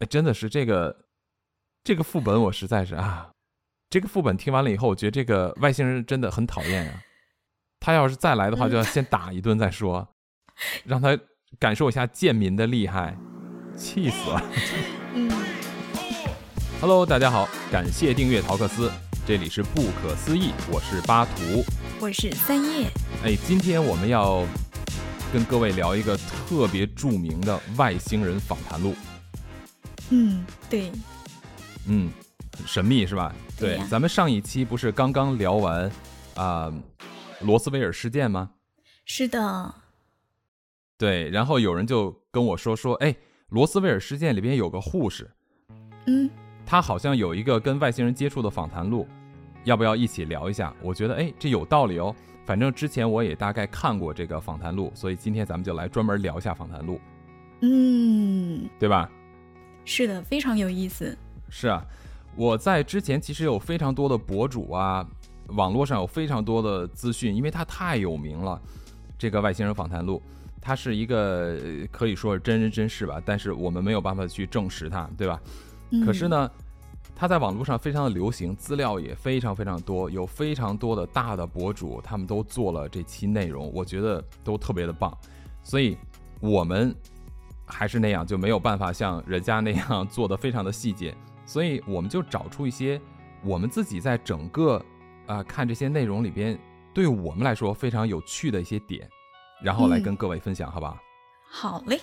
[0.00, 1.04] 哎，真的是这个
[1.84, 3.30] 这个副本，我实在是啊，
[3.90, 7.00] 这个副本听完了以后，我觉得这个外星人真的很讨厌啊。
[7.78, 10.08] 他要是再来的话，就要先打一顿再说，
[10.84, 11.16] 让他
[11.58, 13.16] 感受一下贱民的厉害，
[13.76, 14.42] 气死了。
[15.14, 15.30] 嗯。
[16.80, 18.90] Hello，大家好，感谢订阅陶克斯，
[19.26, 21.64] 这里是不可思议，我是巴图，
[22.00, 22.88] 我是三叶。
[23.22, 24.44] 哎，今天我们要
[25.32, 28.94] 跟各位聊一个特别著名的外星人访谈录。
[30.14, 30.92] 嗯，对。
[31.88, 32.08] 嗯，
[32.64, 33.34] 神秘是吧？
[33.58, 33.80] 对。
[33.90, 35.90] 咱们上一期不是刚刚聊完
[36.36, 36.72] 啊？
[37.40, 38.48] 罗斯威尔事件吗？
[39.04, 39.74] 是的，
[40.96, 41.28] 对。
[41.30, 43.14] 然后有人就跟我说说，哎，
[43.48, 45.28] 罗斯威尔事件里边有个护士，
[46.06, 46.30] 嗯，
[46.64, 49.06] 他好像有一个跟外星人接触的访谈录，
[49.64, 50.72] 要不要一起聊一下？
[50.80, 52.14] 我觉得，哎，这有道理哦。
[52.46, 57.00] 反正之前我也大概看过这个访谈录，所以今天咱们就来专门聊一下访谈录，
[57.60, 59.10] 嗯，对吧？
[59.84, 61.16] 是的，非常有意思。
[61.48, 61.84] 是啊，
[62.36, 65.06] 我在之前其实有非常多的博主啊。
[65.48, 68.58] 网络上有非常多的资讯，因为它太有名了。
[69.18, 70.22] 这个外星人访谈录，
[70.58, 71.58] 它是一个
[71.92, 75.38] 可以说是真人真事吧，但是我们没有办法去证实它，对吧？
[76.02, 76.50] 可是呢，
[77.14, 85.14] 它在网络上非常的流行，资料也非常非常多，有非常多的大的博主，他们都做了这期内容，我觉得都特别的棒。
[85.62, 85.94] 所以，
[86.40, 86.96] 我们
[87.74, 93.00] 还是那样，就没有办法像人家那样 做的非常的细节，所以我们就找出一些
[93.42, 94.80] 我们自己在整个。
[95.26, 96.60] 啊，看这些内容里边，
[96.92, 99.08] 对我们来说非常有趣的一些点，
[99.62, 101.00] 然后来跟各位分享，好吧
[101.48, 101.78] 好？
[101.78, 101.98] 好嘞。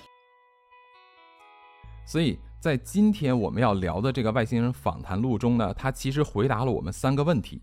[2.03, 7.61] 所以在今天我们要聊的这个外星人访谈录中呢，他其实回答了我们三个问题。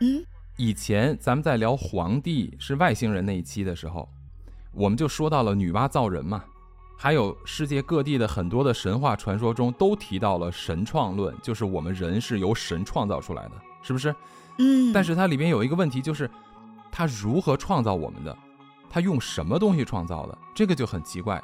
[0.00, 4.08] 嗯，以前咱们在聊皇帝是外星人那一期的时候，
[4.72, 6.44] 我们就说到了女娲造人嘛，
[6.96, 14.14] 还有世界各地的很多的神话传说中都提到了神创论，就是我们人是由神创造出来的，是不是？
[14.58, 16.30] 嗯，但是它里面有一个问题，就是
[16.90, 18.36] 它如何创造我们的？
[18.88, 20.38] 它用什么东西创造的？
[20.54, 21.42] 这个就很奇怪。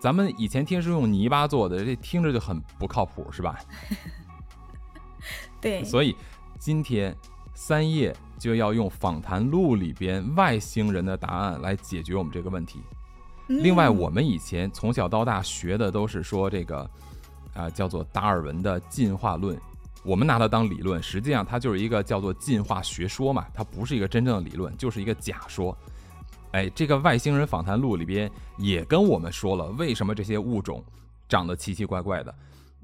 [0.00, 3.56] 咱们以前听是用泥巴做的，这听着就很不靠谱，是吧？
[5.60, 5.84] 对。
[5.84, 6.16] 所以
[6.58, 7.16] 今天
[7.54, 12.80] 三叶就要用访谈录里边外星人的答案来解决我们这个问题。
[13.58, 16.88] 另外，我们以前从小到大学的都是说这个
[17.52, 19.58] 啊，叫做达尔文的进化论。
[20.04, 25.76] 我们拿它当理论，实际上它就是一个叫做进化学说嘛，它不是一个真正的理论，就是一个假说。
[26.52, 30.82] 哎，这个外星人访谈录里边也跟我们说了，为什么这些物种
[31.28, 32.34] 长得奇奇怪怪的，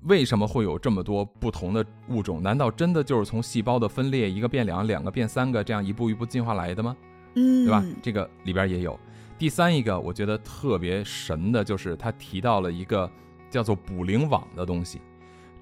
[0.02, 2.42] 为什么会有这么多不同的物种？
[2.42, 6.96] 难道真的就是从细胞的分裂，一个变两，两个变三个，这样一步一步进化来的吗？
[7.34, 7.84] 嗯，对吧？
[8.02, 8.98] 这个里边也有。
[9.38, 13.10] 第三一个，我觉得特别神的就是他提到了一个
[13.50, 15.00] 叫做捕灵网的东西。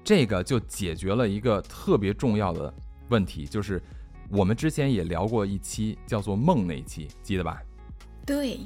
[0.03, 2.73] 这个就解决了一个特别重要的
[3.09, 3.81] 问题，就是
[4.29, 7.61] 我们之前也聊过一期叫做梦那一期，记得吧？
[8.25, 8.59] 对。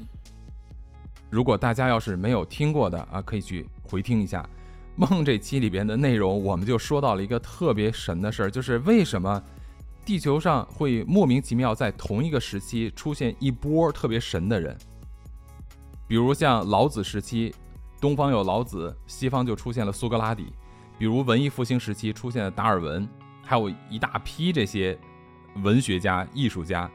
[1.30, 4.48] 如果大家要是没有听过的啊，可以去回听一下
[4.96, 6.44] 梦这期里边的内容。
[6.44, 9.42] 我们就说到了一个特别神的事儿，就是为什么
[10.06, 14.78] 地球上会莫名其妙在同一个时期出现一波特别神的人，
[16.10, 17.54] 比如像老子时期，
[18.02, 20.52] 东方有老子，西方就出现了苏格拉底。
[20.98, 23.08] 比如文艺复兴时期出现了达尔文，
[23.46, 24.98] 还有一大批这些
[25.58, 26.90] 文学家、艺术家，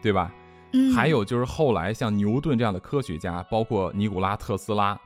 [0.00, 0.32] 对吧？
[0.74, 0.94] 嗯。
[0.94, 4.96] 还有就是后来像牛顿这样的科学家，包括尼古拉特斯拉，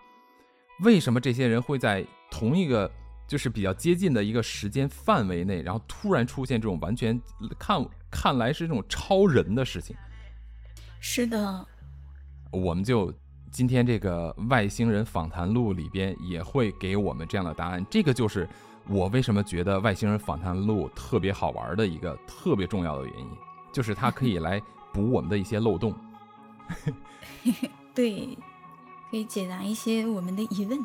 [0.80, 2.92] 为什么这些人会在同一个
[3.26, 7.18] 就是比较接近的一个时间范围内，然后突然出现这种完全
[7.58, 9.96] 看看来是这种超人的事情？
[11.00, 11.66] 是的。
[12.52, 13.10] 我们就。
[13.56, 18.46] 今天这个外星人访谈录里边也会给我们这样的答案，这个就是
[18.86, 23.26] 我为什么觉得外星人访谈录特别好玩的一个特别重要的原因，
[23.72, 24.60] 就是它可以来
[24.92, 25.94] 补我们的一些漏洞。
[27.96, 28.36] 对，
[29.10, 30.84] 可以解答一些我们的疑问。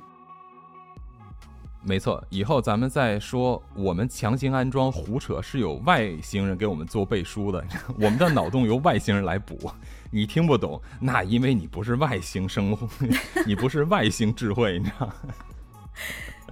[1.84, 7.64] 没错，以后咱们再说我们强行安装胡扯是有外星人给我们做背书的，
[8.00, 9.72] 我们的脑洞由外星人来补，
[10.12, 12.78] 你听不懂，那因为你不是外星生物，
[13.48, 15.14] 你不是外星智慧，你知道？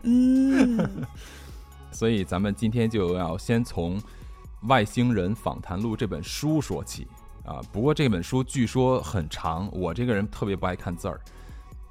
[0.04, 1.06] 嗯。
[1.92, 4.00] 所以咱们今天就要先从
[4.62, 7.06] 《外星人访谈录》这本书说起
[7.44, 7.60] 啊。
[7.74, 11.20] 不过这本书据说很长，我这个人特别不爱看字儿。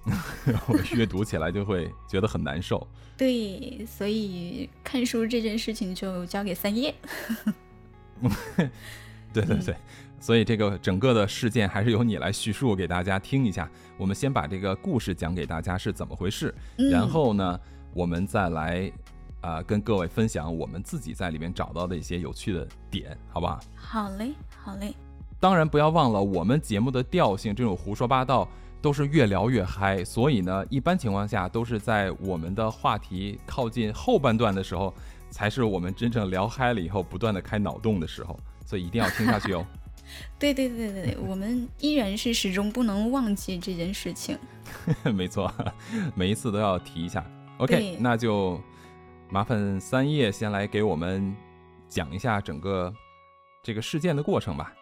[0.68, 2.86] 我阅读起来就会觉得很难受。
[3.16, 6.94] 对，所以看书这件事情就交给三叶。
[9.32, 9.76] 对对对，
[10.18, 13.70] 所以这个整个的事件还是由你来叙述给大家听一下。
[13.96, 16.54] 我们先把这个故事讲给大家是怎么回事，
[16.90, 17.60] 然后呢，
[17.92, 18.90] 我们再来
[19.40, 23.60] 啊、跟各位分享我们自己在里面找到的一些有趣的点，好不好？
[23.76, 24.94] 好嘞，好嘞。
[25.38, 28.48] 当然不要忘了，我们节目的调性，这种胡说八道
[28.80, 34.94] 都是越聊越嗨，所以呢，一般情况下都是在我们的话题靠近后半段的时候，
[35.30, 39.66] 才是我们真正聊嗨了以后不断的开脑洞的时候，所以一定要听下去哦。
[40.38, 44.38] 对对对对对， 我们依然是始终不能忘记这件事情。
[45.14, 45.52] 没错，
[46.14, 47.24] 每一次都要提一下。
[47.58, 48.58] OK，那就
[49.28, 51.36] 麻烦三叶先来给我们
[51.88, 52.94] 讲一下整个
[53.62, 54.72] 这个事件的过程吧。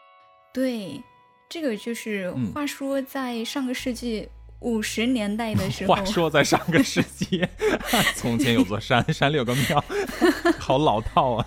[0.52, 1.02] 对，
[1.48, 4.28] 这个就是嗯话说在上个世纪
[4.60, 7.46] 五十年代的时候，话说在上个世纪，
[8.16, 9.84] 从前有座山，山里有个庙，
[10.58, 11.46] 好老套啊。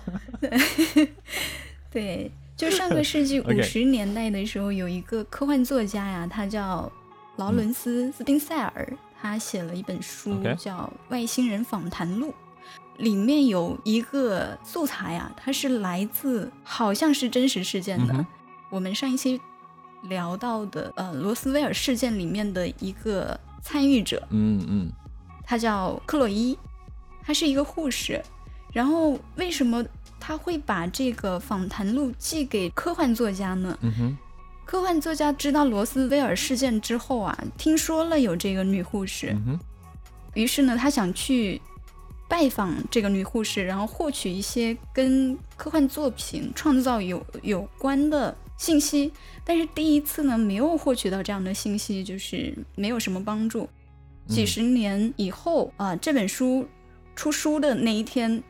[1.90, 6.90] 对，就上个世纪 五十年代的时候，有一个科幻作家呀，他叫
[7.36, 12.28] 劳伦斯·斯宾塞尔，他写了一本书叫《外星人访谈录》，
[13.02, 18.14] 里面有一个素材啊，它是来自好像是真实事件的。
[18.14, 18.26] 嗯
[18.70, 19.40] 我们上一期
[20.02, 24.90] 聊到的呃罗斯威尔事件里面的一个参与者，嗯嗯
[25.44, 26.58] 她叫克洛伊，
[27.22, 28.22] 她是一个护士。
[28.72, 29.84] 然后为什么
[30.18, 33.76] 她会把这个访谈录寄给科幻作家呢？
[33.82, 34.18] 嗯哼，
[34.64, 39.36] 科幻作家知道罗斯威尔事件之后啊，听说了有这个女护士，
[40.34, 41.60] 于是呢，他想去
[42.28, 49.10] 拜访这个女护士，然后获取一些跟科幻作品创造有有关的信息。
[49.42, 53.66] 但是第一次呢，没有获取到这样的信息，就是没有什么帮助。
[54.28, 56.68] 几十年以后啊、这本书
[57.16, 58.42] 出书的那一天，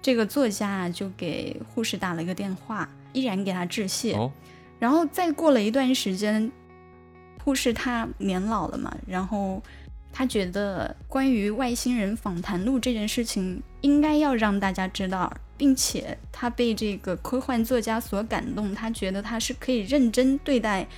[0.00, 4.14] 这个作家啊就给护士打了一个电话，依然给他致谢。
[4.14, 4.32] 哦，
[4.78, 6.50] 然后再过了一段时间，
[7.44, 9.62] 护士她年老了嘛，然后
[10.10, 20.88] 他觉得关于外星人访谈录这件事情应该要让大家知道，并且他被这个科幻作家所感动，他觉得他是可以认真对待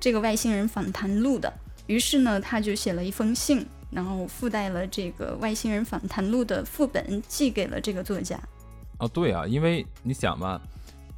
[0.00, 1.52] 这个外星人访谈录的。
[1.86, 8.36] 于是呢，他就写了一封信，然后附带了这个外星人访谈录的副本，寄给了这个作家。
[8.98, 10.60] 哦，对啊，因为你想嘛，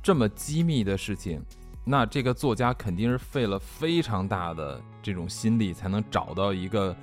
[0.02, 1.40] 这么机密的事情，
[1.86, 6.94] 那这个作家肯定是费了非常大的这种心力，才能找到一个，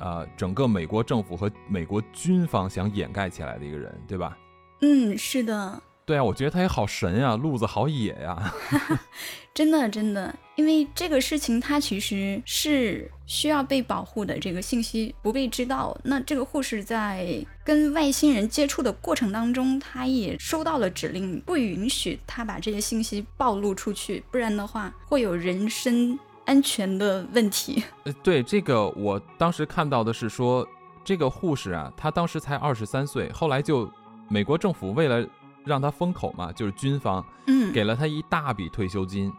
[0.00, 4.36] 呃，整个美国政府和美国军方想掩盖起来的一个人，对吧？
[4.80, 8.52] 嗯，是的，对啊，我觉得他也好神呀，路子好野呀。
[9.54, 15.96] 真的，真的，因为这个事情它其实是需要被保护的，这个信息不被知道。
[16.04, 27.82] 那这个护士在跟外星人接触的过程当中，他也收到了指令，不允许他把这些信息暴露出去，不然的话会有人身安全的问题。
[28.04, 30.68] 呃，对这个，我当时看到的是说，
[31.02, 33.90] 这个护士啊，她当时才二十三岁，后来就
[34.28, 35.26] 美国政府为了
[35.64, 39.32] 让他封口嘛，就是军方嗯，给了他一大笔退休金，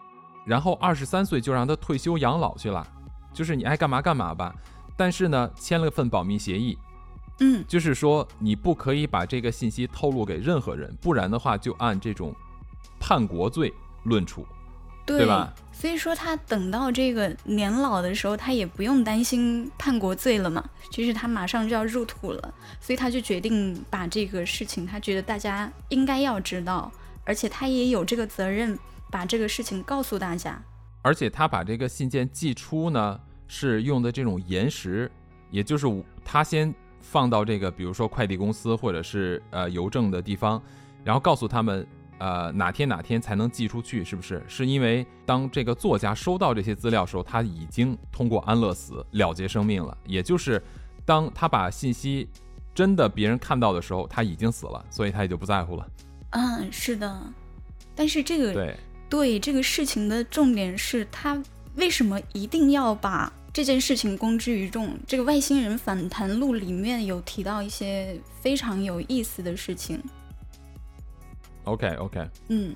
[0.45, 2.86] 然后二十三岁就让他退休养老去了，
[3.34, 4.54] 就是你爱干嘛干嘛吧。
[4.95, 6.78] 但是呢，签了份保密协议，
[7.39, 12.34] 嗯，就是说你不可以把这个信息透露给任何人，不然的话就按这种
[13.00, 13.74] 叛国罪
[14.04, 14.45] 论处。
[15.07, 15.54] 对对吧？
[15.71, 26.91] 所以说他等到这个年老的时候，他也不用担心叛国罪了嘛，就是他马上就要入土了，所以他就决定把这个事情，他觉得大家应该要知道，
[27.24, 28.77] 而且他也有这个责任
[29.12, 30.60] 把这个事情告诉大家。
[31.03, 35.10] 而且他把这个信件寄出呢，是用的这种延时，
[35.51, 35.88] 也就是
[36.25, 40.62] 他先放到这个，比如说快递公司或者是呃邮政的地方，
[41.03, 41.88] 然后告诉他们，
[42.19, 44.43] 呃哪天哪天才能寄出去，是不是？
[44.47, 50.62] 是因为当这个作家收到这些资料的时候，他已经通过安乐死了结生命了，也就是
[51.05, 52.27] 当他把信息
[52.74, 55.88] 真的别人看到的时候，他已经死了，所以他也就不在乎了。
[56.31, 57.33] 嗯，是的，
[57.95, 58.75] 但是这个对，
[59.09, 61.41] 对这个事情的重点是他
[61.75, 64.97] 为什么一定要把这件事情公之于众？
[65.07, 70.00] 这个外星人访谈录里面有提到一些非常有意思的事情。
[71.67, 72.74] OK OK，嗯，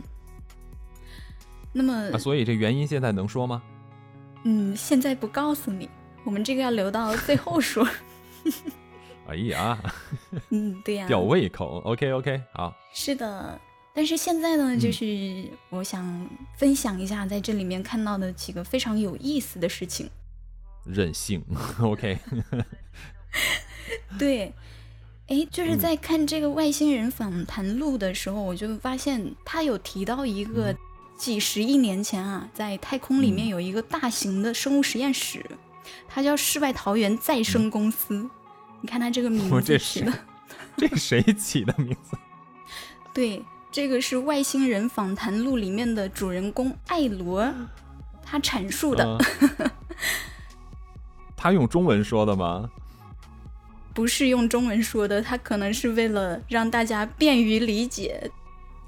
[1.72, 3.62] 那么啊，所以这原因现在能说吗？
[4.44, 5.90] 嗯，现在不告诉你，
[6.24, 7.88] 我们这个要留到 最后说。
[9.28, 9.78] 哎呀，
[10.50, 11.80] 嗯，对呀、吊胃口。
[11.86, 12.76] OK OK，好。
[12.94, 13.60] 是的。
[13.94, 20.10] 但是现在呢，嗯就是我想分享一下在这里面看到的几个非常有意思的事情。
[20.86, 21.44] 任性，
[21.80, 22.18] OK，
[24.18, 24.52] 对，
[25.32, 30.78] 哎，就是嗯在看这个外星人访谈录的时候，我就发现他有提到一个嗯
[31.16, 35.46] 几十亿年前啊，在太空里面嗯有一个大型的生物实验室，
[36.10, 38.30] 它叫世外桃源再生公司。
[38.82, 39.62] 你看它这个名字
[40.76, 42.18] 这谁起的名字？
[43.14, 47.50] 对，这个是《外星人访谈录》里面的主人公艾罗，
[48.22, 49.18] 他阐述的。
[49.60, 49.72] 嗯
[51.38, 52.70] 他用中文说的吗？
[53.94, 58.30] 不是用中文说的，他可能是为了让大家便于理解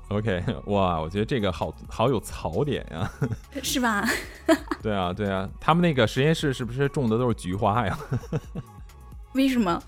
[0.10, 3.12] ，OK， 哇，我觉得这个好好有槽点呀。
[3.62, 4.08] 是吧？
[4.82, 7.98] 对啊，对啊，他们那个实验室是不是种的都是菊花呀？
[9.34, 9.82] 为什么？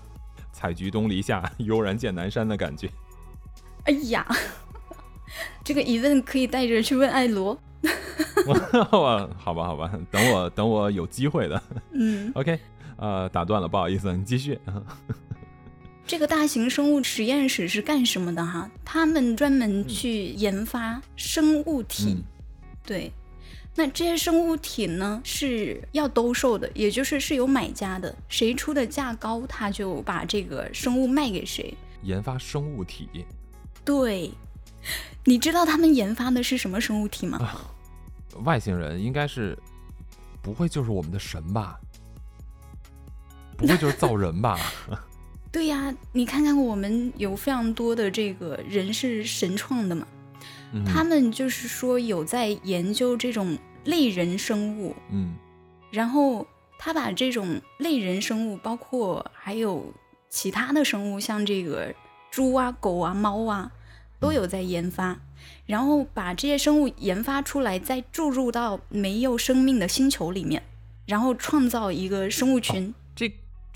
[0.52, 2.88] 采菊东篱下，悠然见南山的感觉。
[3.84, 4.26] 哎呀，
[5.62, 7.58] 这个疑问可以带着去问艾罗。
[8.46, 8.54] 我
[8.84, 11.62] 好吧，好吧，等我等我有机会的。
[11.92, 12.58] 嗯，OK，
[12.96, 14.58] 呃，打断了，不好意思， 你继续。
[16.06, 18.70] 这个大型生物实验室是干什么的哈？
[18.84, 22.22] 他们专门去研发生物体，嗯
[22.84, 23.12] 对。
[23.78, 31.76] 那这些生物体呢是要兜售的，也就是是有买家的，谁出的价高，他就把这个生物卖给谁。
[32.02, 33.26] 研发生物体，
[33.84, 34.30] 对，
[35.24, 37.38] 你知道他们研发的是什么生物体吗？
[38.44, 39.58] 外星人应该是
[40.40, 41.78] 不会就是我们的神吧？
[43.56, 44.58] 不会就是造人吧？
[45.52, 50.06] 对呀，你看看我们有非常多的这个人是神创的嘛，
[50.72, 50.84] 嗯。
[50.84, 55.34] 他们就是说有在研究这种类人生物，嗯。
[55.90, 56.46] 然后
[56.78, 59.94] 他把这种类人生物，包括还有
[60.28, 61.94] 其他的生物，像这个
[62.30, 63.72] 猪啊、狗啊、猫啊，
[64.20, 65.18] 都有在研发，
[65.64, 70.62] 然后把这些生物研发出来，再注入到没有生命的星球里面，
[71.06, 72.92] 然后创造一个生物群。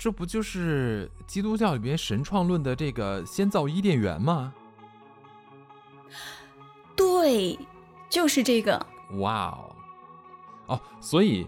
[0.01, 4.51] 这这不就是基督教里边神创论的这个先造伊甸园吗？
[6.95, 7.55] 对，
[8.09, 8.83] 就是这个。
[9.19, 9.75] 哇哦，
[10.69, 11.47] 哦，所以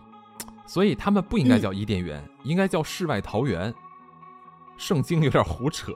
[0.67, 3.73] 所以他们不应该嗯叫伊甸园，应该叫世外桃源。
[4.77, 5.91] 圣经有点胡扯。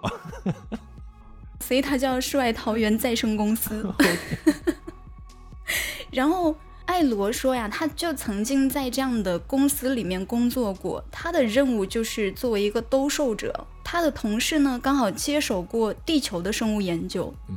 [1.62, 3.94] 所以它叫世外桃源再生公司。
[6.10, 13.68] 然后艾罗说呀，他就曾经在这样的公司里面工作过，他的任务就是作为一个兜售者。
[13.84, 17.32] 他的同事呢，刚好接手过地球的生物研究。
[17.50, 17.56] 嗯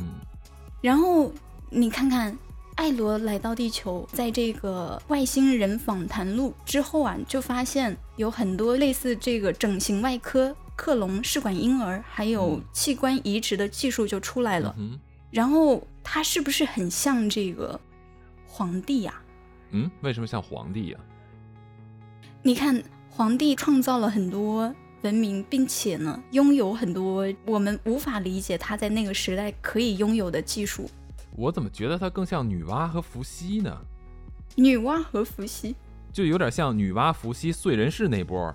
[0.82, 1.32] 然后
[1.70, 2.36] 你看看，
[2.74, 14.74] 艾罗来到地球，在这个外星人访谈录之后啊，就发现有很多类似这个整形外科、克隆试管婴儿，还有嗯器官移植的技术就出来了。
[14.78, 14.98] 嗯
[15.30, 17.80] 然后他是不是很像这个
[18.52, 19.14] 皇帝呀、
[19.70, 20.98] 嗯，为什么像皇帝呀、
[22.42, 30.90] 你看，皇帝创造了很多文明，并且呢，拥有很多我们无法理解他在那个时代可以拥有的技术。
[31.36, 33.78] 我怎么觉得他更像女娲和伏羲呢？
[34.56, 35.76] 女娲和伏羲。
[36.12, 38.52] 就有点像女娲、伏羲、燧人氏那波。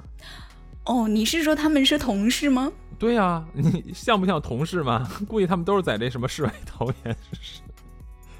[0.84, 2.70] 哦，你是说他们是同事吗？
[3.00, 5.10] 对呀、你像不像同事嘛？
[5.26, 7.16] 估计他们都是在这什么世外桃源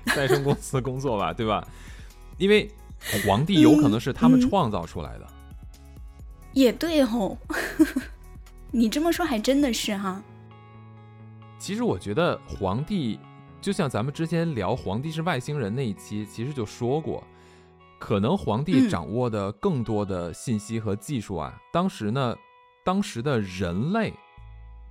[0.16, 1.66] 再生公司工作吧，对吧？
[2.38, 2.70] 因为
[3.26, 5.28] 皇帝有可能是他们创造出来的。
[6.54, 7.38] 也对吼，
[8.72, 10.22] 你这么说还真的是哈。
[11.58, 13.20] 其实我觉得皇帝，
[13.60, 17.24] 就像咱们之前聊皇帝是外星人那一期，其实就说过，
[18.00, 22.36] 可能皇帝嗯掌握的更多的信息和技术啊，当时呢，
[22.84, 24.14] 当时的人类，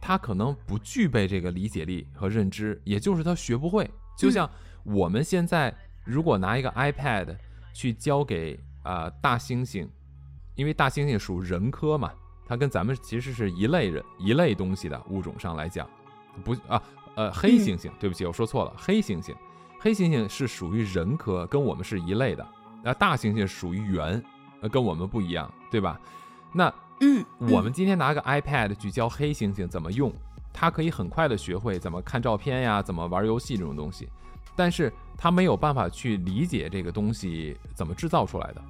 [0.00, 3.88] 他可能不具备这个理解力和认知，也就是他学不会。
[4.18, 4.50] 就像
[4.84, 5.74] 我们现在
[6.04, 7.36] 如果拿一个 iPad
[7.72, 9.88] 去交给啊、呃大猩猩，
[10.54, 12.12] 因为大猩猩属人科嘛，
[12.46, 15.88] 它跟咱们其实是一类人一类东西的物种上来讲，
[16.44, 16.82] 不啊
[17.16, 19.34] 呃黑猩猩，对不起，我说错了，黑猩猩，
[19.80, 22.46] 黑猩猩是属于人科，跟我们是一类的，
[22.82, 24.22] 那大猩猩属于猿，
[24.60, 25.98] 呃跟我们不一样，对吧？
[26.52, 30.12] 那嗯，我们今天拿个 iPad 去教黑猩猩怎么用，
[30.52, 34.08] 它可以很快的学会怎么看照片呀，怎么玩游戏这种东西，
[34.56, 38.62] 但是他没有办法去理解这个东西怎么制造出来的。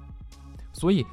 [0.73, 1.05] 所以，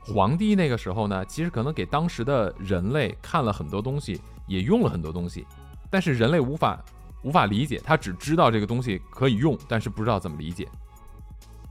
[0.00, 5.46] 皇帝那个时候呢，其实可能给当时的人类看了很多东西，也用了很多东西，
[5.90, 6.82] 但是人类无法
[7.22, 10.68] 无法理解，他只知道这个东西可以用，但是不知道怎么理解，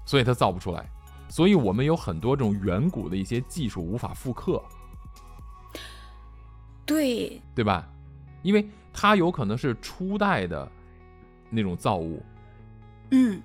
[0.05, 0.89] 所以他造不出来。
[1.27, 4.61] 所以我们有很多这种远古的一些技术无法复刻。
[6.85, 7.87] 对，对吧？
[8.41, 10.69] 因为它有可能是初代的
[11.49, 12.21] 那种造物，
[13.11, 13.41] 嗯，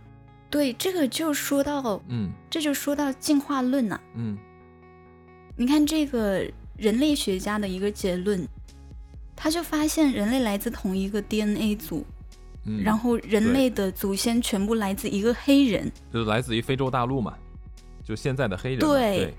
[0.49, 4.37] 对，这个就说到，嗯这就说到进化论呐、嗯
[5.59, 6.45] 你看这个
[6.77, 8.47] 人类学家的一个结论，
[9.35, 12.05] 他就发现人类来自同一个 DNA 组，
[12.65, 15.91] 嗯，然后人类的祖先全部来自一个黑人。
[16.13, 17.39] 就来自于非洲大陆嘛，
[18.05, 19.35] 就现在的黑人，对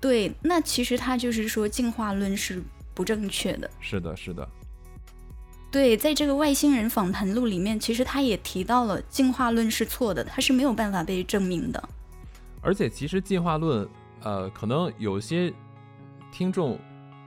[0.00, 3.70] 对，对，那其实他就是说进化论是不正确的。
[3.80, 4.46] 是的，是的，
[5.70, 11.88] 对，在这个外星人访谈录里面，其实他也提到了进化论是错的，它是没有办法被证明的。
[12.62, 13.86] 而且，其实进化论，
[14.22, 15.52] 呃，可能有些
[16.32, 16.78] 听众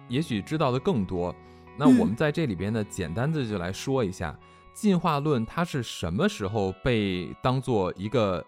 [0.10, 1.33] 也许知道的更多。
[1.77, 4.38] 那我们在这里边呢，简单的就来说一下，
[4.74, 8.43] 进化论它是什么时候被当做一个，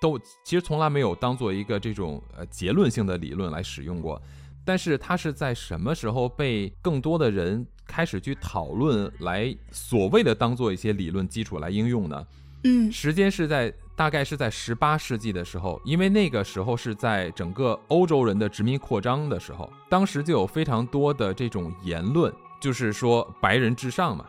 [0.00, 4.20] 都其实从来没有当做一个这种呃结论性的理论来使用过。
[4.64, 12.26] 但是它是在什么时候被更多的人开始去讨论，来所谓的当做一些理论基础来应用呢？
[12.62, 24.24] 嗯，时间是在大概是在十八世纪的时候，因为那个时候是在整个欧洲人的殖民扩张的时候，当时就有非常多的这种言论，就是说白人至上嘛。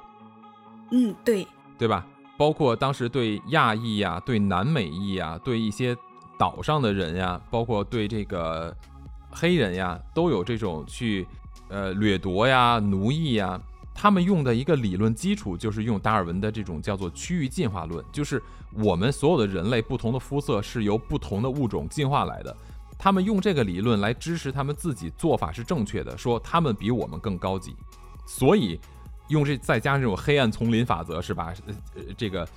[0.92, 1.46] 嗯，对，
[1.78, 2.08] 对吧？
[2.38, 5.96] 包括当时对亚裔呀、对南美裔呀、对一些
[6.40, 8.76] 岛上的人呀，包括对这个。
[9.32, 11.28] 黑人呀，都有这种去，
[11.70, 13.60] 呃，掠夺呀、奴役呀。
[13.94, 18.42] 他们用的一个理论基础就是用达尔文的这种叫做区域进化论，就是
[18.74, 22.56] 我们所有的人类不同的肤色是由不同的物种进化来的。
[22.98, 27.76] 他们用这个理论来支持他们自己做法是正确的，说他们比我们更高级。
[28.26, 28.80] 所以
[29.28, 31.54] 用这再加上这种黑暗丛林法则，是吧？
[31.96, 32.48] 呃，这个，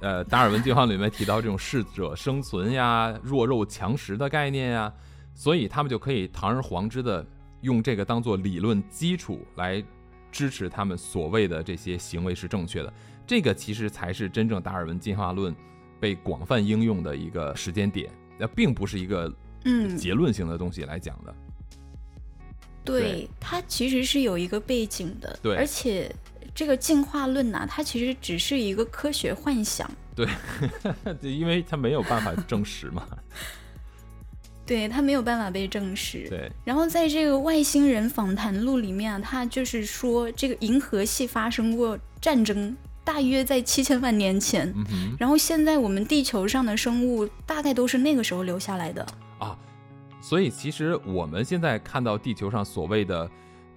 [0.00, 4.92] 呃，达尔文进化里面提到这种适者生存呀、弱肉强食的概念呀。
[5.34, 7.24] 所以他们就可以堂而皇之的
[7.62, 9.82] 用这个当做理论基础来
[10.32, 12.92] 支持他们所谓的这些行为是正确的。
[13.26, 15.54] 这个其实才是真正达尔文进化论
[16.00, 19.32] 被广泛应用的一个时间点，那并不是一个
[19.64, 21.34] 嗯结论性的东西来讲的。
[22.82, 25.38] 对，它其实是有一个背景的。
[25.42, 26.12] 对，而且
[26.54, 29.88] 这个进化论呐，它其实只是一个科学幻想。
[30.16, 30.26] 对，
[31.22, 33.06] 因为它没有办法证实嘛。
[34.70, 36.28] 对他没有办法被证实。
[36.28, 44.72] 对，然后在这个外星人访谈录里面啊，他就是说这个银河系发生过战争，大约在七千万年前。
[44.76, 49.04] 嗯然后现在我们地球上的生物大概都是那个时候留下来的。
[49.40, 49.58] 啊，
[50.20, 53.28] 所以其实我们现在看到地球上所谓的，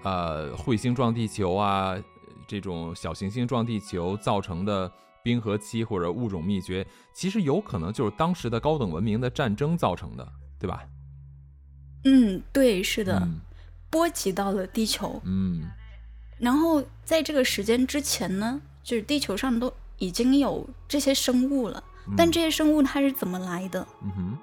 [0.03, 1.97] 呃，彗星撞地球啊，
[2.47, 4.91] 这种小行星撞地球造成的
[5.23, 10.31] 冰河期或者物种灭绝，其实有可能就是当时的高等文明的战争造成的。
[10.63, 10.81] 对吧？
[12.05, 13.27] 嗯，对，是的，
[13.89, 15.21] 波及到了地球。
[15.25, 15.63] 嗯，
[16.39, 21.83] 然后在这个时间之前呢，就是地球上都已经有这些生物了，
[22.15, 23.85] 但这些生物它是怎么来的？
[24.03, 24.37] 嗯哼，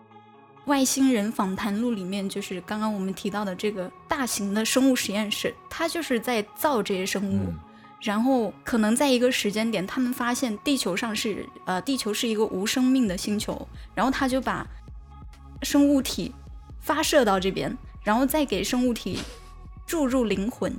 [0.66, 7.50] 外星人访谈录里面就是刚刚我们提到的这个大型的生物实验室，它就是在造这些生物，
[8.02, 14.66] 然后可能在一个时间点，他们发现地球上是呃，地球是一个无生命的星球，然后他就把。
[15.62, 16.34] 生物体
[16.80, 19.18] 发射到这边，然后再给生物体
[19.86, 20.74] 注入灵魂。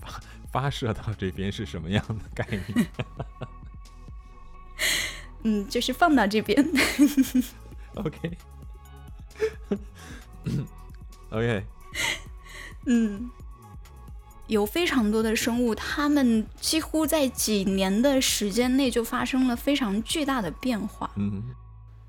[0.00, 0.20] 发
[0.52, 2.86] 发射到这边是什么样的概念？
[5.44, 6.64] 嗯，就是放到这边。
[7.94, 8.38] OK。
[11.30, 11.64] OK。
[12.86, 13.30] 嗯，
[14.46, 21.10] 有非常多的生物，它们几乎在几年的时间内就发生了非常巨大的变化。
[21.16, 21.54] 嗯。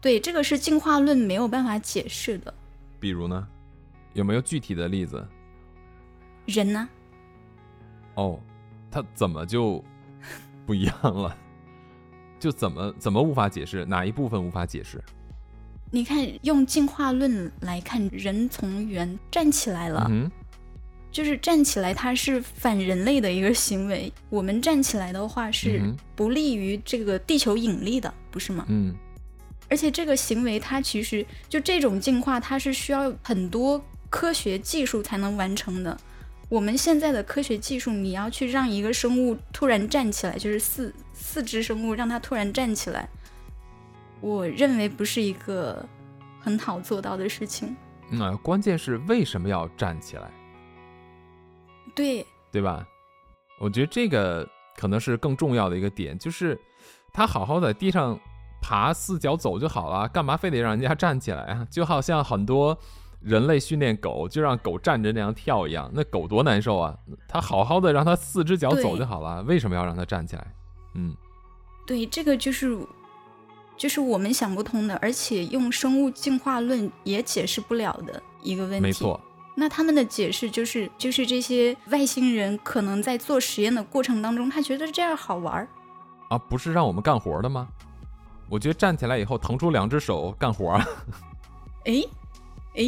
[0.03, 2.53] 对，这个是进化论没有办法解释的。
[2.99, 3.47] 比如呢，
[4.11, 5.25] 有没有具体的例子？
[6.45, 6.89] 人呢？
[8.15, 8.37] 哦，
[8.91, 9.81] 他怎么就
[10.65, 11.33] 不一样了？
[12.37, 13.85] 就怎么怎么无法解释？
[13.85, 15.01] 哪一部分无法解释？
[15.89, 20.11] 你看，用进化论来看，人从猿站起来了，
[21.13, 24.11] 就是站起来，它是反人类的一个行为。
[24.29, 25.81] 我们站起来的话，是
[26.13, 28.65] 不利于这个地球引力的，不是吗？
[28.67, 28.93] 嗯。
[29.73, 35.99] 而且这个行为，它其实就这种进化，它是需要很多科学技术才能完成的。
[36.47, 43.09] 我们现在的科学技术，你要去让一个生物突然站起来，就是四四只生物让它突然站起来，
[44.21, 45.83] 我认为不是一个
[46.39, 47.75] 很好做到的事情。
[48.11, 50.29] 那关键是为什么要站起来？
[51.95, 52.87] 对，对吧？
[53.59, 56.55] 我觉得这个可能是更重要的一个点，就是
[57.11, 58.19] 它好好在地上。
[58.63, 61.67] 爬四脚走就好了，干嘛非得让人家站起来啊？
[61.69, 62.77] 就好像很多
[63.19, 66.97] 人类训练狗，就让狗站着那样跳一样，那狗多难受啊！
[67.27, 70.47] 它好好的让它四只脚走就好了，为什么要让它站起来？
[70.95, 71.13] 嗯，
[71.85, 72.77] 对，这个就是
[73.75, 78.81] 就是我们想不通的，而且用生物进化论也解释不了的一个问题。
[78.81, 79.19] 没错，
[79.55, 85.67] 那他们的解释就是就是这些外星人可能在做实验的过程当中，他觉得这样好玩儿
[86.29, 87.67] 啊，不是让我们干活的吗？
[88.49, 90.85] 我觉得站起来以后腾出两只手干活儿，
[91.85, 92.03] 哎，
[92.75, 92.83] 哎，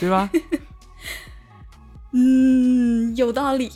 [0.00, 0.30] 对吧？
[2.12, 3.70] 嗯，有道理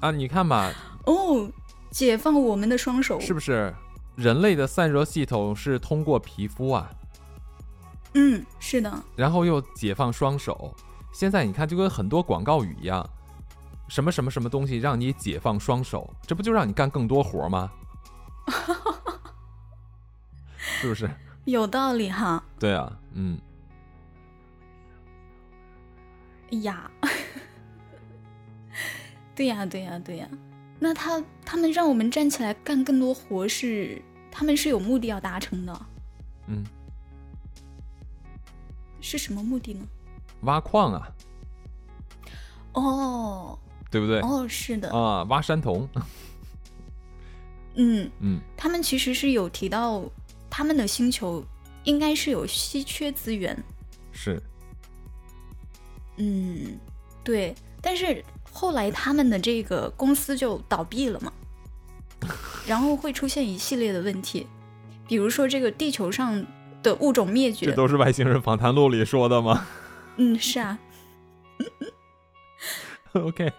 [0.00, 0.72] 啊，你看吧。
[1.06, 1.50] 哦，
[1.90, 3.18] 解放我们的双手。
[3.18, 3.74] 是不是？
[4.16, 6.90] 人类的散热系统是通过皮肤啊，
[8.14, 10.74] 嗯，是的，然后又解放双手。
[11.12, 13.08] 现在你看，就跟很多广告语一样，
[13.88, 17.70] 什么什么什么东西让你解放双手，这不就让你干更多活吗？
[20.80, 21.10] 是不是？
[21.44, 22.42] 有道理哈。
[22.58, 23.38] 对啊，嗯。
[26.52, 26.90] 哎呀，
[29.34, 30.28] 对呀，对呀，对呀。
[30.78, 35.86] 那他他们让我们站起来干更多活是，他们是有目的要达成的。
[36.46, 36.64] 嗯。
[39.00, 39.86] 是什么目的呢？
[40.42, 41.08] 挖矿啊。
[42.74, 43.58] 哦。
[43.90, 44.20] 对不对？
[44.20, 44.90] 哦，是的。
[44.96, 45.88] 啊，挖山铜。
[47.74, 48.40] 嗯嗯。
[48.56, 50.02] 他们其实是有提到，
[50.50, 51.42] 他们的星球
[51.84, 53.56] 应该是有稀缺资源。
[54.12, 54.42] 是。
[56.16, 56.78] 嗯，
[57.24, 61.32] 对，但是后来他们的这个公司就倒闭了嘛，
[62.66, 64.46] 然后会出现一系列的问题，
[65.08, 66.44] 比如说这个地球上
[66.82, 69.66] 的物种灭绝，这都是外星人访谈录里说的吗？
[70.16, 70.78] 嗯，是啊。
[73.12, 73.50] OK，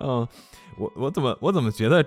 [0.00, 0.26] 嗯，
[0.78, 2.04] 我我怎么我怎么觉得，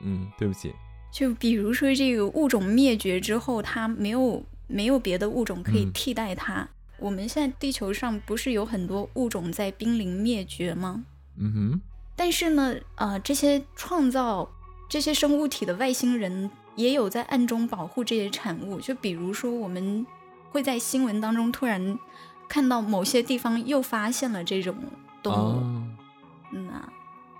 [0.00, 0.74] 嗯，对不起，
[1.14, 6.68] 就比如说这个物种灭绝之后，它没有没有别的物种可以替代它。
[6.98, 11.04] 我们现在地球上不是有很多物种在濒临灭绝吗？
[11.38, 11.80] 嗯哼。
[12.16, 14.50] 但是呢，呃，这些创造
[14.88, 18.80] 这些生物体的外星人也有在暗中保护这些产物。
[18.80, 20.04] 就比如说，我们
[20.50, 21.96] 会在新闻当中突然
[22.48, 24.74] 看到某些地方又发现了这种
[25.22, 25.62] 动物。
[26.52, 26.92] 嗯啊，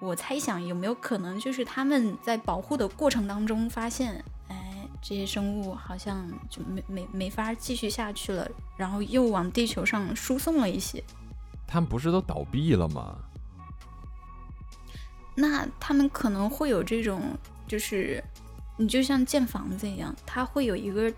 [0.05, 4.23] 我猜想有没有可能就是他们在保护的过程当中发现。
[4.49, 11.03] 哎这些生物好像就没没没法继续下去了，然后又往地球上输送了一些。
[11.67, 13.14] 他们不是都倒闭了吗？
[15.35, 17.21] 那他们可能会有这种，
[17.69, 18.23] 就是
[18.79, 21.12] 你就像建房子一样，它会有一个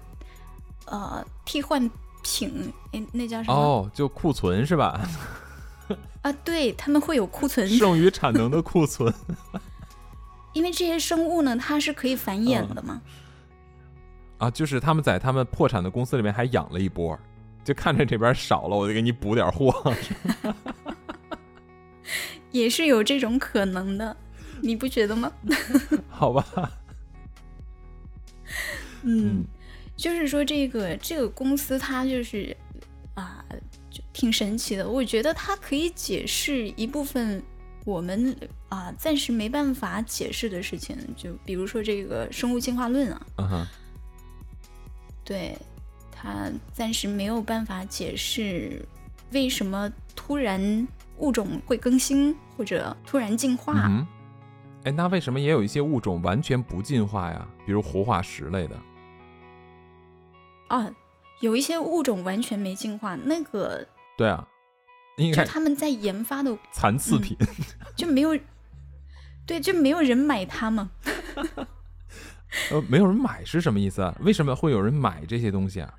[0.87, 1.89] 呃替换
[2.25, 3.55] 品，哎，那叫什么？
[3.55, 5.01] 哦，就库存是吧？
[6.23, 9.13] 啊，对他们会有库存，剩余产能的库存。
[10.55, 13.03] 因为这些生物呢，它是可以繁衍的嘛。
[14.39, 17.19] 啊，就是他们在他们破产的公司里面还养了一波，
[17.65, 19.95] 就看着这边少了，我就给你补点货，
[22.53, 24.17] 也是有这种可能的，
[24.61, 25.31] 你不觉得吗？
[26.09, 26.71] 好吧，
[29.03, 29.45] 嗯，
[29.97, 32.57] 就是说这个这个公司它就是
[34.17, 37.43] 挺神奇的，我觉得它可以解释一部分
[37.85, 38.35] 我们
[38.71, 43.69] 啊暂时没办法解释的事情，就比如说这个生物进化论啊。
[45.23, 45.55] 对，
[46.11, 48.83] 它暂时没有办法解释
[49.33, 53.75] 为什么突然物种会更新或者突然进化。
[53.87, 54.07] 嗯，
[54.85, 57.47] 哎，那为什么也有一些物种完全不进化呀？
[57.67, 58.77] 比如活化石类的。
[60.69, 60.91] 啊，
[61.41, 63.87] 有一些物种完全没进化，那个。
[64.17, 64.47] 对啊，
[65.35, 67.37] 就他们在研发的 残次品，
[67.95, 68.39] 就没有，
[69.47, 70.91] 对，就没有人买它嘛？
[72.71, 74.17] 呃，没有人买是什么意思啊？
[74.21, 75.93] 为什么会有人买这些东西啊？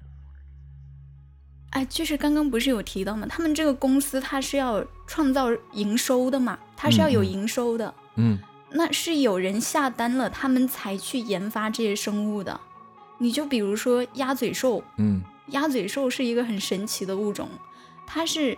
[1.71, 3.27] 哎，就是刚刚不是有提到吗？
[3.29, 7.93] 他们这个公司它是要创造营收的嘛，它是要有营收的。
[8.15, 8.39] 嗯，
[8.71, 12.59] 那是有人下单了，他们才去研发这些生物的。
[13.19, 17.49] 你就比如说鸭嘴兽，嗯，鸭嘴兽是一个很神奇的物种，
[18.07, 18.57] 它是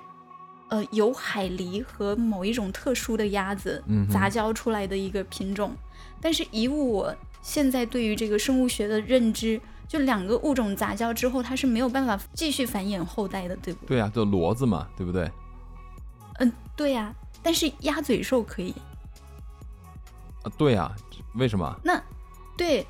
[0.70, 5.76] 呃由海狸和某一种特殊的鸭子杂交出来的一个品种，
[6.22, 7.14] 但是以我。
[7.42, 13.86] 现在对于这个生物学的认知，就两个物种杂交之后，它是没有办法继续繁衍后代的，对不？
[13.86, 15.32] 对对啊，就骡子嘛，对不对？
[16.40, 18.76] 嗯，对呀，但是鸭嘴兽可以。
[20.44, 20.94] 啊，对呀，
[21.36, 21.80] 为什么？
[21.82, 22.04] 那，
[22.58, 22.86] 对，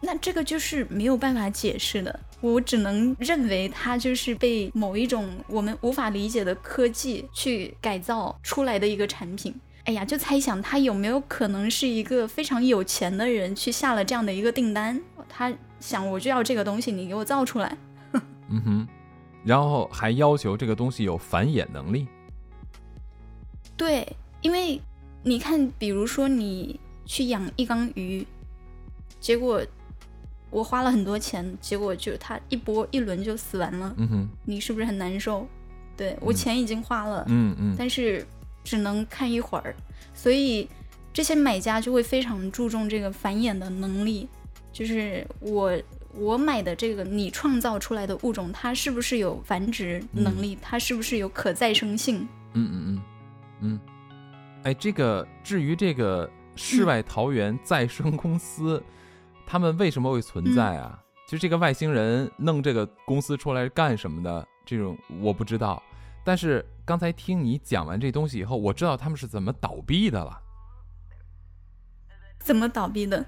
[0.00, 9.54] 那这个就是没有办法解释的，我只能认为它就是被某一种我们无法理解的科技去改造出来的一个产品。
[9.84, 17.74] 哎呀，就猜想他有没有可能是一个非常有钱的人去下了这样的一个订单，他想我就要这个东西，你给我造出来。
[18.50, 18.88] 嗯哼，
[19.44, 22.06] 然后还要求这个东西有繁衍能力。
[23.78, 24.06] 对，
[24.42, 24.78] 因为
[25.22, 28.26] 你看，比如说你去养一缸鱼，
[29.18, 29.64] 结果
[30.50, 33.94] 我花了很多钱，结果就它一波一轮就死完了。
[33.96, 35.46] 嗯哼，你是不是很难受？
[35.96, 38.26] 对我钱已经花了，嗯嗯，但是。
[38.64, 39.74] 只能看一会儿，
[40.12, 40.68] 所以
[41.10, 44.28] 这些买家就会非常注重这个繁衍的能力，
[44.70, 45.72] 就是我
[46.12, 50.58] 我买的这个你创造出来的物种，它是不是有繁殖能力？
[50.60, 52.28] 它是不是有可再生性？
[52.52, 53.02] 嗯嗯嗯
[53.60, 53.80] 嗯。
[54.64, 58.82] 哎，这个至于这个世外桃源再生公司，
[59.50, 61.02] 他们为什么会存在啊？
[61.26, 64.46] 就这个外星人弄这个公司出来干什么的？
[64.66, 65.82] 这种我不知道。
[66.22, 70.38] 但是刚才听你讲完这东西以后，我知道他们是怎么倒闭的了。
[72.38, 73.24] 怎么倒闭的？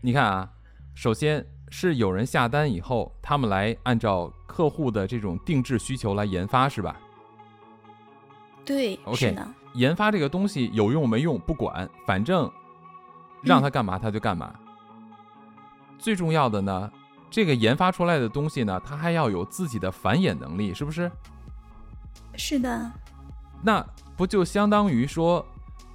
[0.00, 0.48] 你看啊，
[0.94, 6.96] 首先是有人下单以后，他们来按照客户的这种定制需求来研发，是吧？
[8.64, 9.36] 对，OK。
[9.74, 12.48] 研发这个东西有用没用不管，反正
[13.42, 14.54] 让他干嘛他就干嘛。
[15.98, 16.90] 最重要的呢，
[17.30, 21.10] 这个研发出来的东西呢，它还要有自己的繁衍能力，是不是？
[22.36, 22.90] 是的。
[23.62, 23.84] 那
[24.16, 25.44] 不就相当于说，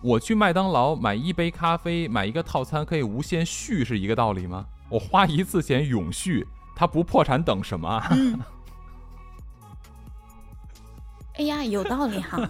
[0.01, 4.65] 我去麦当劳买一杯咖啡，买一个套餐可以无限续，是一个道理吗？
[4.89, 8.03] 我花一次钱永续，它不破产等什么？
[8.11, 8.39] 嗯。
[11.35, 12.49] 哎呀，有道理哈。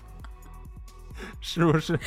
[1.40, 1.98] 是不是？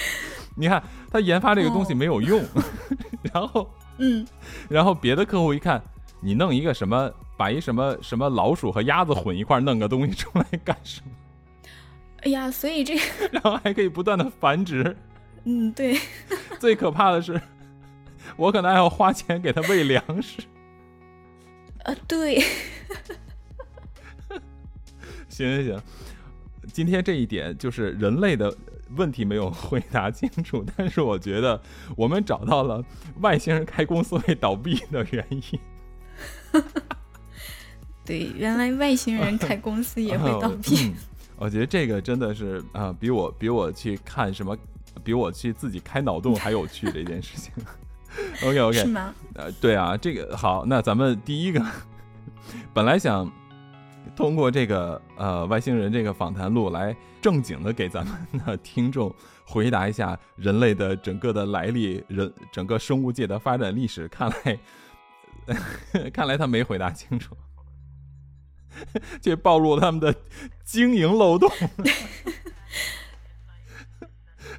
[0.55, 2.43] 你看他研发这个东西没有用，
[3.33, 3.67] 然后。
[3.97, 4.25] 嗯，
[4.69, 5.81] 然后别的客户一看，
[6.19, 11.11] 你弄一个什么，把一什么什么老鼠和鸭子混一块弄个东西出来干什么？
[12.23, 13.01] 哎呀，所以这个，
[13.33, 14.95] 然后还可以不断的繁殖。
[15.43, 15.99] 嗯，对。
[16.59, 17.39] 最可怕的是，
[18.37, 20.41] 我可能还要花钱给它喂粮食。
[21.79, 22.39] 呃，对。
[25.27, 25.81] 行行行，
[26.71, 28.55] 今天这一点就是人类的。
[28.95, 31.61] 问题没有回答清楚，但是我觉得
[31.95, 32.83] 我们找到了
[33.21, 35.59] 外星人开公司会倒闭的原因。
[38.05, 40.93] 对，原来外星人开公司也会倒闭。
[41.37, 44.57] 我觉得这个真的是啊，比我比我去看什么，
[45.03, 47.51] 比我去自己开脑洞还有趣的一件事情。
[48.43, 49.13] OK OK，是吗？
[49.35, 51.65] 呃，对啊，这个好，那咱们第一个
[52.73, 53.31] 本来想。
[54.15, 59.13] 通过这个呃外星人这个访谈录来正经的给咱们的听众
[59.45, 64.59] 回答一下人类的整个的来历，人整个生物界的发展历史，看来
[66.13, 67.35] 看来他没回答清楚，
[69.21, 70.13] 这暴露了他们的
[70.63, 71.49] 经营漏洞。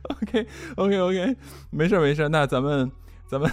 [0.04, 1.36] OK OK OK，
[1.70, 2.90] 没事没事，那咱们
[3.26, 3.50] 咱们。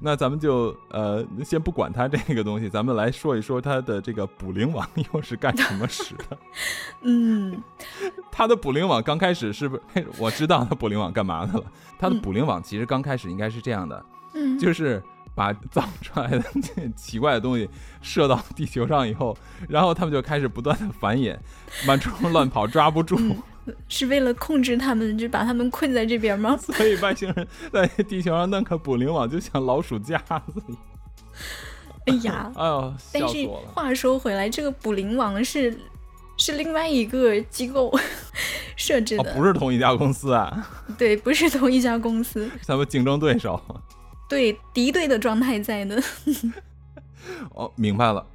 [0.00, 6.38] 那咱们就呃先不管它这个东西，咱们来说一说它的这个捕灵网 又是干什么使的？
[7.02, 7.62] 嗯，
[8.30, 10.06] 它的捕灵网刚开始是不是？
[10.18, 11.64] 我知道它捕灵网干嘛的了。
[11.98, 15.02] 它的捕灵网其实刚开始应该是这样的，嗯，就是
[15.38, 17.70] 把 造出来的这奇怪的东西
[18.02, 21.36] 射到地球上以后，然后他们就开始不断的繁衍，
[21.86, 23.16] 满处乱跑，抓不住。
[23.86, 26.56] 是为了控制他们，就把他们困在这边吗？
[26.58, 30.62] 所以外星人在地球上弄个捕灵网，就像老鼠夹子。
[32.06, 35.78] 哎呀，哎呦，但是话说回来，这个捕灵网是
[36.36, 37.96] 是另外一个机构
[38.74, 40.68] 设置的，不是同一家公司啊。
[40.96, 43.62] 对，不是同一家公司，咱们竞争对手。
[44.28, 45.96] 对，敌对的状态在呢。
[47.54, 48.26] 哦，明白了。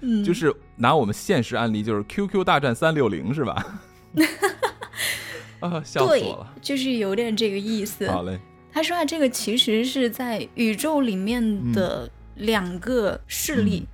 [0.00, 3.80] 嗯，就是拿我们现实案例，就是 QQ 大战三六零，是吧？
[5.60, 6.54] 啊，笑死我了！
[6.60, 8.10] 就是有点这个意思。
[8.10, 8.38] 好嘞。
[8.72, 13.86] 他说啊，这个其实是在宇宙里面的两个势力。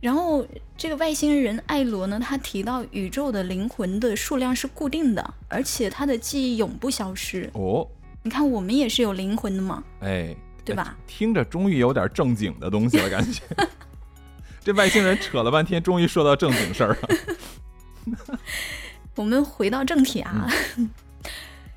[0.00, 7.48] 然后这个外星人艾罗呢，他提到宇宙的灵魂的数量是固定的，而且他的记忆永不消失。
[7.54, 7.88] 哦，
[8.22, 9.82] 你看我们也是有灵魂的嘛？
[10.00, 10.96] 哎，对吧？
[11.06, 13.42] 听着终于有点正经的东西了，感觉。
[14.64, 18.38] 这外星人扯了半天，终于说到正经事儿了。
[19.14, 20.48] 我们回到正题啊，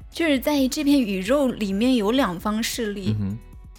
[0.09, 3.15] 就是在这片宇宙里面有两方势力，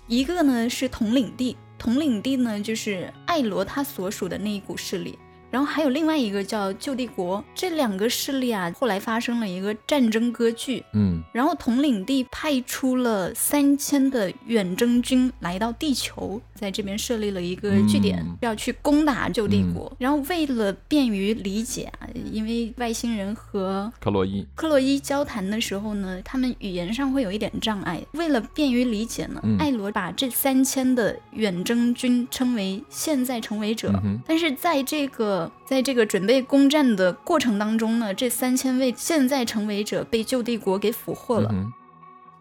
[0.06, 5.18] 一个呢是统领地，统领地呢就是艾罗他所属的那一股势力。
[5.50, 10.82] 然后还有另外一个叫旧帝国，这两个势力啊，后来发生了一个战争割据。
[10.92, 19.94] 嗯，然后统领地派出了三千的远征军来到地球，在这边设立了一个据点，要去攻打旧帝国。
[19.98, 28.02] 然后为了便于理解啊，因为外星人和克洛伊克洛伊交谈的时候呢，他们语言上会有一点障碍。
[28.12, 33.92] 为了便于理解呢，艾罗把这三千的远征军称为现在成为者。
[34.26, 41.54] 但是在这个在这个准备攻占的过程当中呢，这三千位现在成为者被旧帝国给俘获了。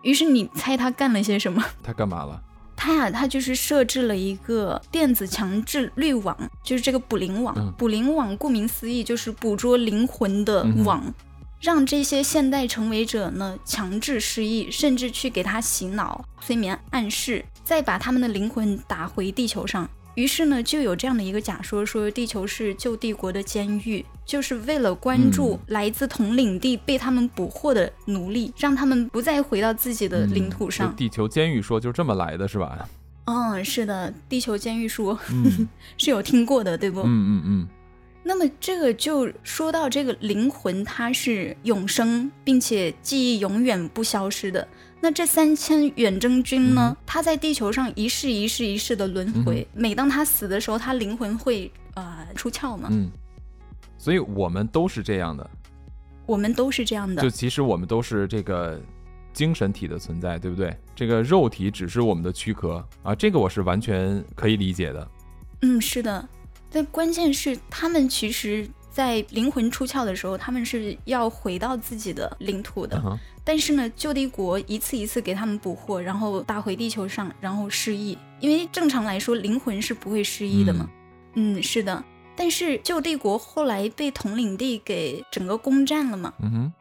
[0.04, 1.64] 于是你猜他干了些什么？
[1.84, 2.42] 他干嘛了？
[2.76, 7.74] 他呀，他就是设置了一个电子强制滤网，就是这个捕灵网。
[7.76, 11.04] 捕灵网顾名思义就是捕捉灵魂的网，
[11.60, 19.90] 让这些现代成为者呢强制失忆，甚至去给他洗脑、催眠、暗示，再把他们的灵魂打回地球上。
[20.18, 30.96] 于是呢，就有这样的一个假说，说地球是旧帝国的监狱，就是为了关注嗯来自同领地被他们捕获的奴隶，让他们不再回到自己的领土上嗯。
[30.96, 32.90] 地球监狱说就这么来的是吧？
[33.26, 37.02] 嗯，是的，地球监狱说嗯 是有听过的，对不？
[37.02, 37.68] 嗯嗯嗯
[38.24, 44.68] 那么这个就说到这个灵魂，它是永生，并且记忆永远不消失的。
[45.00, 46.96] 那这三千远征军呢？
[46.96, 52.90] 嗯他在地球上一世一世一世的轮回，每当他死的时候，他灵魂会呃出窍嘛。
[52.92, 53.10] 嗯，
[53.98, 55.50] 所以我们都是这样的，
[56.26, 57.30] 我们都是这样的就。
[57.30, 58.80] 其实我们都是这个
[59.34, 60.76] 精神体的存在，对不对？
[60.96, 65.08] 这个肉体只是我们的躯壳啊，这个我是完全可以理解的。
[65.62, 66.28] 嗯，是的。
[66.70, 73.00] 但关键是，他们其实，在灵魂出窍的时候，他们是要回到自己的领土的。
[73.44, 78.18] 但是呢，旧帝国一次一次给他们捕获，然后打回地球上，然后失忆。
[78.40, 80.90] 因为正常来说，灵魂是不会失忆的嘛。
[81.36, 82.04] 嗯是的。
[82.36, 86.74] 但是旧帝国后来被统领地给整个攻占了嘛，嗯哼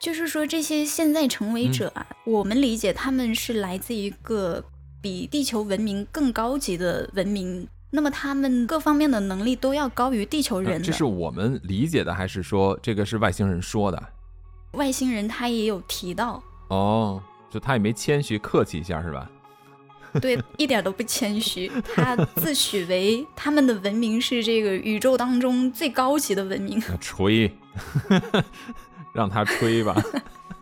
[0.00, 4.64] 就是说这些现在成为者啊，我们理解他们是来自一个
[5.00, 7.68] 比地球文明更高级的文明。
[7.94, 14.02] 那么他们各方面的能力都要高于地球人这是我们理解的，还是说这个是外星人说的？
[14.72, 19.30] 外星人他也有提到，哦，就他也没谦虚客气一下是吧？
[20.20, 21.70] 对，一点都不谦虚。
[21.94, 26.82] 他自诩为他们的文明是这个宇宙当中最高级的文明。
[26.88, 27.54] 那吹，
[29.12, 29.94] 让他吹吧。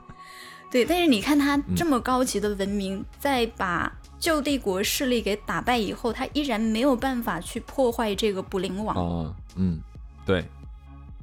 [0.70, 8.94] 对，但是你看他嗯这么高级的文明，在把旧帝国势力给打败以后，他依然没有办法去破坏这个捕灵网。
[8.96, 9.80] 哦，嗯，
[10.24, 10.44] 对。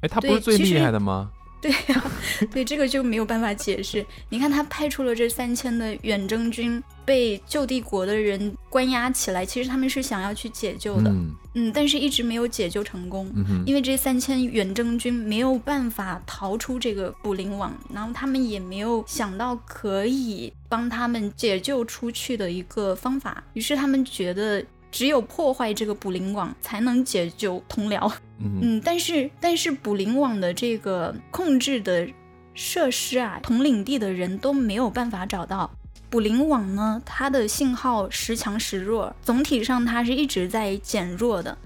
[0.02, 1.32] 哎，他不是最厉害的吗？
[1.60, 2.04] 对呀、
[2.54, 4.06] 对这个就没有办法解释。
[4.30, 13.32] 你看他派出了这三千的远征军，被旧帝国的人关押起来，其实他们是想要去解救的，嗯嗯，但是一直没有解救成功。
[13.36, 28.12] 嗯，因为这三千远征军没有办法逃出这个捕灵网，然后他们也没有想到可以帮他们解救出去的一个方法，于是他们觉得只有破坏这个捕灵网才能解救同僚。
[28.40, 32.08] 嗯嗯，但是但是捕灵网的这个控制的
[32.54, 35.72] 设施啊，统领地的人都没有办法找到。
[36.10, 41.58] 捕灵网呢，它的信号时强时弱，总体上它是一直在减弱的。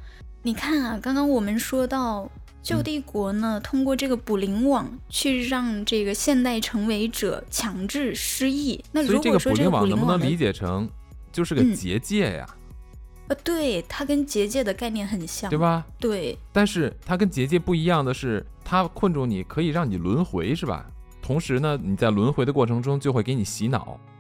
[0.42, 2.30] 你看啊，刚刚我们说到
[2.64, 8.84] 旧帝国呢，通过这个捕灵网去让这个现代成为者强制失忆。
[8.92, 10.90] 那所以这个如果说这个捕灵网能不能理解成
[11.32, 12.50] 就是个嗯结界呀，
[13.28, 15.60] 呃，对，它跟结界的概念很像，对？
[15.60, 15.86] 吧？
[16.00, 20.84] 对，但是它跟结界不一样的是，它困住你可以让你轮回，是吧？
[21.22, 24.11] 同时呢，你在轮回的过程中就会给你洗脑对，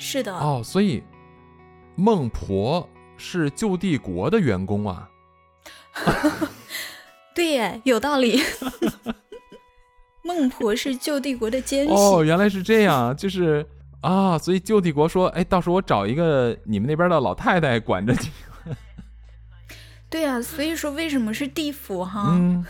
[0.00, 0.34] 是的。
[0.34, 1.00] 哦，所以
[1.94, 5.08] 孟婆是旧帝国的员工啊。
[7.32, 8.40] 对耶，有道理。
[10.24, 13.66] 孟婆是旧帝国的奸细，哦，原来是这样，就是
[14.00, 18.30] 啊，所以旧帝国说，哎，到时候我找一个你们那边的老太太管着你。
[20.10, 22.28] 对啊，所以说为什么是地府哈？
[22.32, 22.64] 嗯，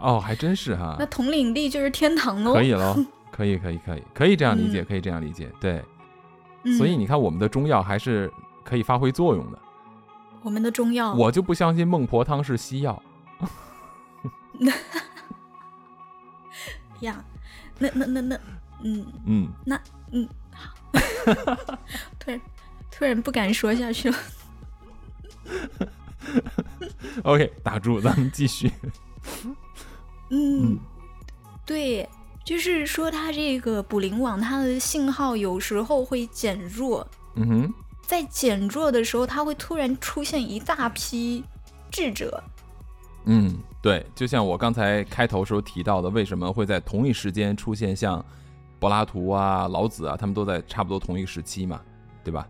[0.00, 2.54] 哦，还真是哈那，统领地就是天堂喽。
[2.54, 2.96] 可以喽，
[3.30, 5.82] 可以，可以，可以，可以这样理解，嗯可以这样理解，对。
[6.64, 8.32] 嗯所以你看，我们的中药还是
[8.64, 9.58] 可以发挥作用的。
[10.42, 13.02] 我们的中药，我就不相信孟婆汤是西药。
[17.00, 17.24] 呀，
[17.78, 18.40] 那那那那，
[18.84, 19.80] 嗯，嗯，那
[20.12, 20.72] 嗯，好，
[22.18, 22.40] 突然
[22.90, 24.16] 突然不敢说下去了。
[27.24, 28.70] OK，打住，咱们继续。
[30.30, 30.78] 嗯，
[31.66, 32.08] 对，
[32.44, 37.74] 就是说它这个捕灵网，它的信号有时候会减弱，嗯哼，
[38.06, 41.44] 在减弱的时候，它会突然出现一大批
[41.90, 42.42] 智者。
[43.24, 48.24] 嗯，对，就像我刚才开头时候提到的，为什么会在同一时间出现像
[48.80, 51.80] 柏拉图啊、老子啊，他们都在差不多同一个时期嘛，
[52.24, 52.48] 对吧？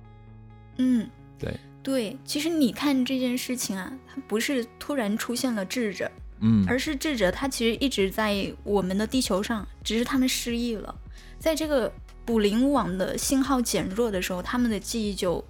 [0.78, 1.07] 嗯，
[1.38, 6.10] 对对，其实你看这件事情啊，它不是突然出现了智者，
[6.42, 10.94] 嗯，而是智者他其实一直在我们的地球上，只是他们失忆了。
[11.38, 11.90] 在这个
[12.24, 15.42] 捕灵网的信号减弱的时候，他们的记忆就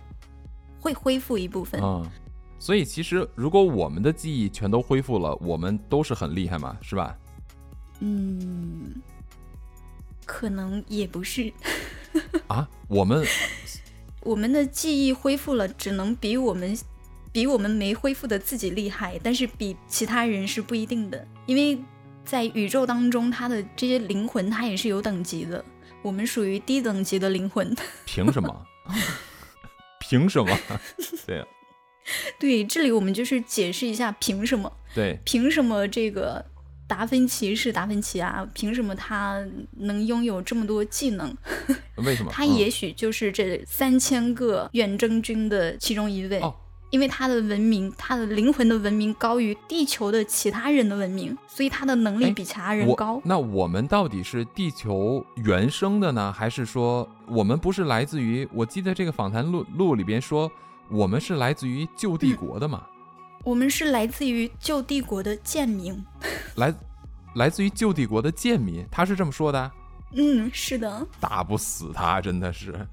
[0.78, 1.80] 会恢复一部分。
[1.82, 2.06] 嗯、
[2.58, 7.16] 所以其实如果我们的记忆全都恢复了，我们都是很厉害嘛，是吧？
[8.00, 8.94] 嗯，
[10.26, 11.52] 可能也不是。
[12.48, 13.24] 啊，我们
[14.20, 16.76] 我们的记忆恢复了，只能比我们
[17.32, 21.78] 比我们没恢复的自己厉害，但是比其他人是不一定的，因为
[22.24, 25.64] 在宇宙当中，他的这些灵魂他也是有等级的，
[26.02, 27.74] 我们属于低等级的灵魂。
[28.04, 28.66] 凭什么？
[29.98, 30.56] 凭什么？
[31.26, 31.46] 对啊，
[32.38, 36.44] 对，这里我们就是解释一下凭什么，对，凭什么这个
[36.86, 38.46] 达芬奇是达芬奇啊？
[38.52, 39.42] 凭什么他
[39.78, 41.34] 能拥有这么多技能？
[41.96, 42.30] 为什么？
[42.30, 46.38] 嗯 他也许就是这三千个远征军的其中一位。
[46.40, 46.54] 哦
[46.92, 53.18] 因为他的文明，他的灵魂的文明高于地球的其他人的文明，所以他的能力哎比其他人高。
[53.24, 58.46] 那我们到底是地球原生的呢，还是说我们不是来自于？
[58.52, 60.52] 我记得这个访谈录录里边说，
[60.90, 62.86] 我们是来自于旧帝国的嘛，
[63.42, 66.04] 我们是来自于旧帝国的贱民。
[66.56, 66.74] 来
[67.36, 69.72] 来自于旧帝国的贱民，他是这么说的，
[70.14, 72.86] 嗯，是的，打不死他，真的是。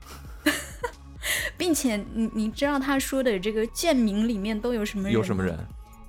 [1.58, 5.14] 并且你你知道他说的这个贱民里面都有什么人？
[5.14, 5.44] 有什么？
[5.44, 5.58] 人？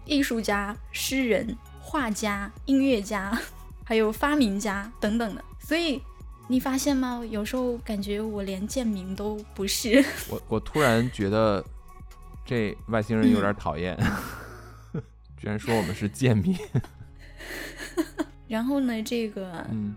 [0.07, 3.39] 艺术家、诗人、画家、音乐家，
[3.85, 5.45] 还有发明家等等的。
[5.61, 6.03] 所以
[6.49, 7.23] 你发现吗？
[7.31, 10.05] 有时候感觉我连贱民都不是。
[10.29, 11.65] 我我突然觉得
[12.45, 13.97] 这外星人有点讨厌，
[15.37, 16.57] 居然说我们是贱民。
[18.49, 19.95] 然后呢，这个，嗯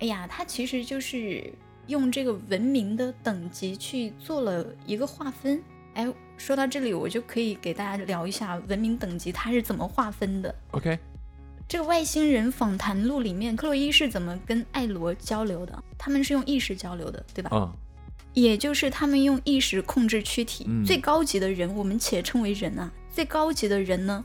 [0.00, 1.50] 哎呀，他其实就是
[1.90, 5.62] 用这个文明的等级去做了一个划分。
[5.92, 10.54] 哎，说到这里，我就可以给大家聊一下文明等级它是怎么划分的。
[10.70, 10.98] ，OK，
[11.68, 15.84] 这个外星人访谈录里面，克洛伊是怎么跟艾罗交流的？
[15.98, 17.50] 他们是用意识交流的，对吧？
[17.52, 17.70] 嗯
[18.32, 20.64] 也就是他们用意识控制躯体。
[20.68, 22.88] 嗯最高级的人，我们且称为人啊。
[23.12, 24.24] 最高级的人呢，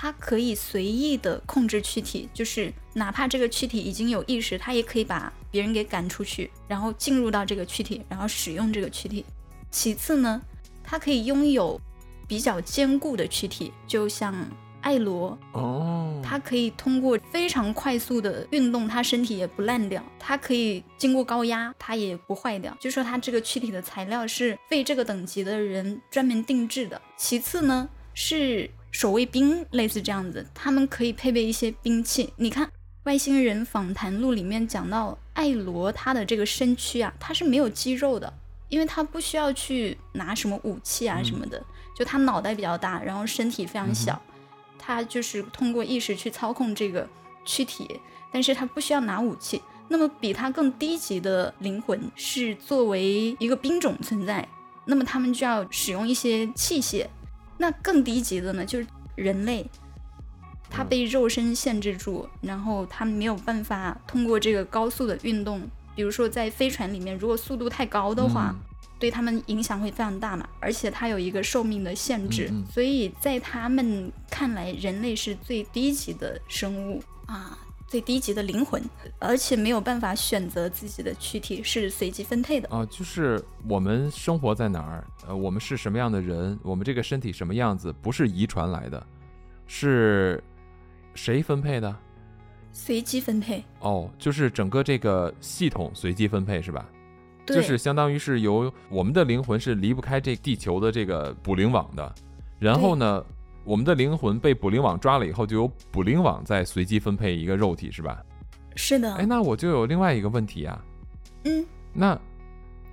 [0.00, 9.24] 他可以随意的控制躯体，就是哪怕这个躯体已经有意识，它也可以把别人给赶出去，然后进入到这个躯体，然后使用这个躯体。
[9.72, 10.40] 其次呢，
[10.84, 11.80] 它可以拥有
[12.28, 14.32] 比较坚固的躯体，就像
[14.82, 22.72] 艾罗，哦，它可以通过非常快速的运动，它身体也不烂掉；它可以经过高压，它也不坏掉。
[22.78, 27.02] 就说它这个躯体的材料是为这个等级的人专门定制的。
[27.16, 32.32] 其次呢，是守卫兵，类似这样子，他们可以配备一些兵器。
[32.36, 32.66] 你看
[33.04, 38.32] 《外星人访谈录》里面讲到艾罗他的这个身躯啊，他是没有肌肉的，
[38.68, 41.62] 因为他不需要去拿什么武器啊嗯什么的，
[41.96, 44.20] 就他脑袋比较大，然后身体非常小。
[44.78, 47.06] 他就是通过意识去操控这个
[47.44, 48.00] 躯体，
[48.32, 49.60] 但是他不需要拿武器。
[49.90, 54.46] 那么比他更低级的灵魂是作为一个兵种存在，
[54.84, 57.06] 那么他们就要使用一些器械。
[57.58, 59.68] 那更低级的呢，就是人类，
[60.70, 68.60] 他被肉身限制住，然后他没有办法通过这个高速的运动，比如说在飞船里面，如果速度太高的话，嗯。
[69.00, 72.66] 对他们影响会非常大嘛，而且它有一个寿命的限制，嗯嗯。
[72.72, 77.00] 所以在他们看来，人类是最低级的生物。
[77.26, 77.56] 啊，
[77.88, 78.80] 最低级的灵魂，
[79.18, 82.68] 而且没有办法选择自己的躯体，是随机分配的。
[82.68, 89.04] 啊，就是我们生活在哪儿，呃，我们是什么样的人，我们这个身体什么样子，不是遗传来的，
[89.66, 90.44] 是
[91.14, 91.96] 谁分配的？
[92.70, 96.86] 随机分配，哦，就是整个这个系统随机分配是吧？
[97.46, 102.14] 对，就是相当于是由我们的灵魂是离不开这地球的这个捕灵网的，
[102.58, 103.24] 然后呢，
[103.68, 108.24] 我们的灵魂被捕灵网抓了以后，就由捕灵网再随机分配一个肉体是吧？
[108.74, 110.82] 是的，哎，那我就有另外一个问题啊，
[111.44, 112.18] 嗯，那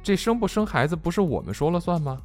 [0.03, 2.21] 这生不生孩子不是我们说了算吗？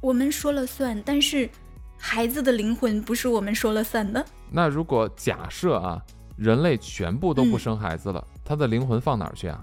[0.00, 1.50] 我们说了算，但是
[1.98, 4.24] 孩子的灵魂不是我们说了算的。
[4.50, 6.02] 那如果假设啊，
[6.38, 9.62] 人类全部都不嗯生孩子了，他的灵魂放哪儿去啊？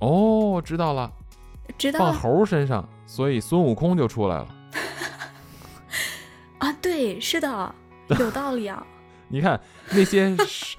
[0.00, 1.08] 哦，知道了，
[1.78, 4.48] 知道了猴身上，所以孙悟空就出来了。
[6.58, 6.72] 啊？
[6.80, 7.74] 对，是的，
[8.18, 8.84] 有道理啊。
[9.28, 10.76] 你看那些是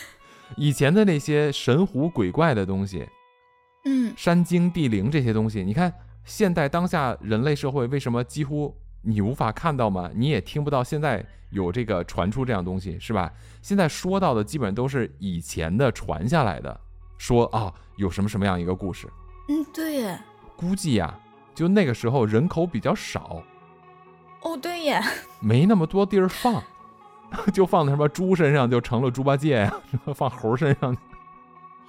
[0.56, 3.06] 以前的那些神狐鬼怪的东西，
[3.84, 5.92] 嗯，山精地灵这些东西，你看
[6.24, 10.10] 现代当下人类社会为什么几乎你无法看到吗？
[10.14, 13.32] 你也听不到现在有这个传出这样东西，是吧？
[13.60, 16.80] 现在说到的基本都是以前的传下来的，
[17.18, 19.06] 说啊有什么什么样一个故事，
[19.48, 20.16] 嗯，对，
[20.56, 21.18] 估计呀、
[21.54, 23.42] 就那个时候人口比较少，
[24.42, 25.02] 哦，对耶，
[25.40, 26.62] 没那么多地儿放。
[27.50, 30.94] 就放在什么猪身上就成了猪八戒呀、 什么放猴身上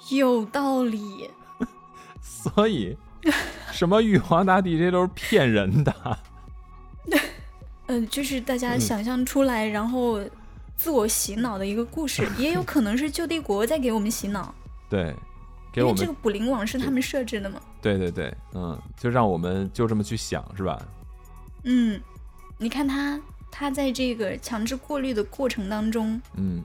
[0.09, 1.29] 有道理。
[2.21, 2.97] 所以，
[3.69, 5.93] 什么玉皇大帝这都是骗人的。
[7.87, 10.21] 嗯，就是大家嗯想象出来，然后
[10.77, 14.55] 自我洗脑的一个故事，也有可能是旧帝国在给我们洗脑，
[14.89, 15.13] 对，
[15.73, 17.59] 给我们，因为这个捕灵网是他们设置的嘛。
[17.81, 20.81] 对对对，嗯，就让我们就这么去想，是吧？
[21.65, 21.99] 嗯，
[22.57, 23.19] 你看他，
[23.51, 26.63] 他在这个强制过滤的过程当中，嗯。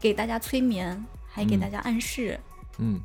[0.00, 1.60] 给大家催眠，还给嗯。
[1.60, 2.38] 大家暗示，
[2.78, 3.00] 嗯。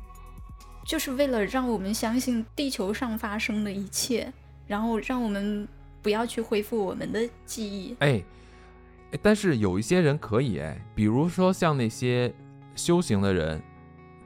[0.86, 4.32] 就是为了让我们相信地球上发生的一切，
[4.66, 5.66] 然后让我们
[6.02, 7.96] 不要去恢复我们的记忆。
[8.00, 8.22] 哎，
[9.10, 12.32] 哎但是有一些人可以哎，比如说像那些
[12.76, 13.60] 修行的人，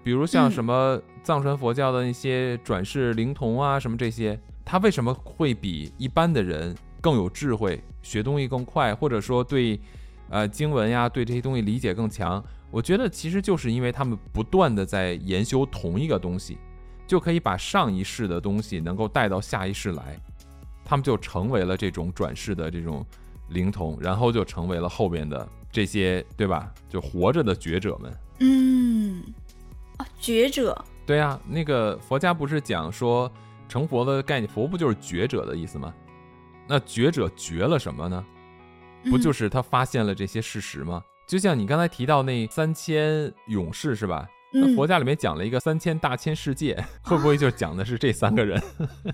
[0.02, 0.50] 比如像嗯。
[0.50, 9.78] 什么藏传佛教的那些转世灵童啊，什么这些，他为什么会比一般的人更有智慧，学东西更快，或者说对
[10.28, 12.42] 呃经文呀，对这些东西理解更强？
[12.70, 16.58] 我觉得其实就是因为他们不断的在研修同一个东西，
[17.06, 20.20] 就可以把上一世的东西能够带到下一世来，
[20.84, 23.04] 他们就成为了这种转世的这种
[23.48, 26.72] 灵童，然后就成为了后边的这些，对吧？
[26.88, 28.12] 就活着的觉者们。
[28.40, 29.22] 嗯，
[29.96, 33.32] 啊，觉者，对啊，那个佛家不是讲说
[33.66, 35.94] 成佛的概念，佛不就是觉者的意思吗？
[36.68, 38.24] 那觉者觉了什么呢？
[39.04, 41.02] 不嗯就是他发现了这些事实吗？
[41.26, 44.28] 就像你刚才提到那三千勇士是吧？
[44.52, 48.62] 那嗯佛家里面讲了一个三千大千世界， 会不会就讲的是这三个人？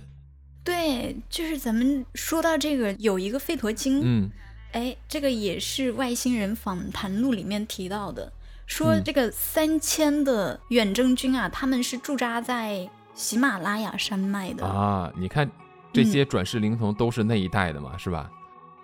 [0.63, 4.31] 对，就是咱们说到这个，有一个吠陀经，嗯
[4.71, 8.31] 哎，这个也是外星人访谈录里面提到的，
[8.65, 14.65] 说嗯这个三千的远征军啊，他们是驻扎在喜马拉雅山脉的。
[14.65, 15.49] 啊，你看
[15.95, 18.29] 这些转世灵童都是那一代的嘛，是吧？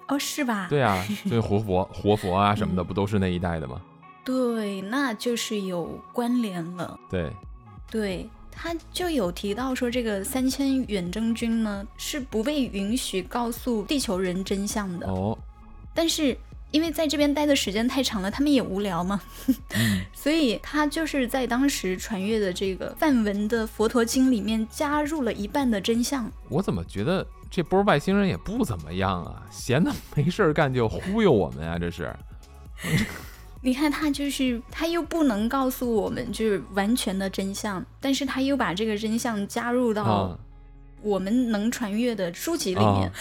[0.07, 0.67] 哦，是吧？
[0.69, 3.81] 对啊， 就是活佛、活佛啊什么的，嗯不都是那一代的吗？
[4.23, 6.99] 对，那就是有关联了。
[7.09, 7.31] 对，
[7.89, 15.07] 对，他就有提到说，这个三千远征军呢是不被允许告诉地球人真相的。
[15.07, 15.37] 哦，
[15.93, 16.37] 但是
[16.71, 19.21] 因为在这边待的时间太长了，他们也无聊嘛，
[19.75, 26.31] 嗯 所以他就是在当时传阅的这个梵文的佛陀经里面加入了一半的真相。
[26.49, 29.43] 我怎么觉得这波外星人也不怎么样啊？
[29.51, 32.13] 闲的没事儿干就忽悠我们啊，这是。
[33.63, 40.39] 你看，他就是他又不能告诉我们就是完全的真相，但是他又把这个真相加入到啊
[41.03, 43.11] 我们能传阅的书籍里面，啊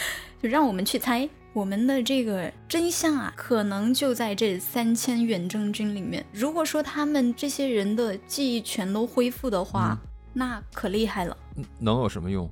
[0.41, 6.25] 就让我们去猜我们的这个真相啊，可能就在这三千远征军里面。
[6.31, 11.35] 如果说他们这些人的记忆全都恢复的话，嗯那可厉害了。
[11.77, 12.49] 能有什么用？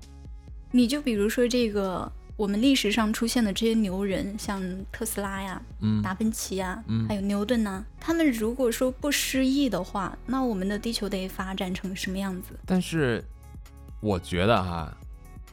[0.71, 12.49] 你就比如说这个我们历史上出现的这些牛人，像特斯拉呀、嗯达芬奇呀，嗯还有牛顿呐、他们如果说不失忆的话，那我们的地球得发展成什么样子？
[12.65, 13.23] 但是
[14.01, 14.93] 我觉得哈，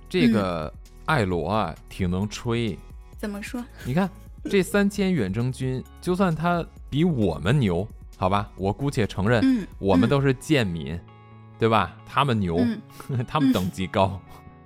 [0.08, 0.74] 这嗯个
[1.04, 2.76] 艾罗啊挺能吹。
[3.16, 3.64] 怎么说？
[3.84, 4.08] 你看
[4.44, 7.86] 这三千远征军，就算他比我们牛，
[8.16, 10.98] 好吧，我姑且承认，我们都是贱民，
[11.58, 11.96] 对吧？
[12.06, 12.56] 他们牛，
[13.08, 14.20] 嗯他们等级高，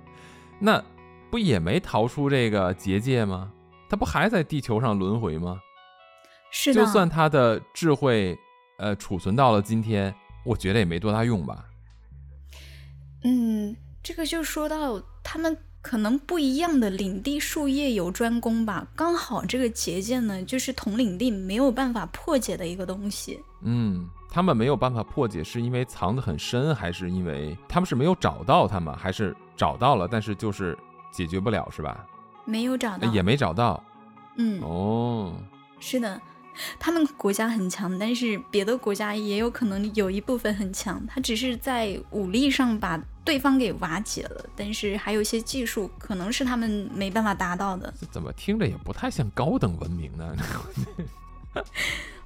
[0.59, 0.83] 那
[1.29, 3.51] 不也没逃出这个结界吗？
[3.89, 5.59] 他不还在地球上轮回吗？
[6.51, 8.37] 是的，就算他的智慧，
[8.77, 11.65] 呃，储存到了今天，我觉得也没多大用吧。
[13.23, 18.87] 嗯，这个就说到他们可能不一样的领地术业有专攻吧。
[18.95, 23.39] 刚好这个结界呢，就是同领地没有办法破解的一个东西。
[23.61, 30.77] 嗯，他们没有办法破解，是因为藏得很深，还是因为他们是没有找到他们，还是找到了，但是就是
[31.11, 32.05] 解决不了，是吧？
[32.45, 33.83] 没有找到，呃也没找到。
[34.37, 35.35] 嗯，哦，
[35.79, 36.19] 是的，
[36.79, 47.93] 他们国家很强，但是别的国家也有可能有一部分很强，他只是在武力上把对方给瓦解了，但是还有一些技术可能是他们没办法达到的。
[47.99, 50.35] 这怎么听着也不太像高等文明呢？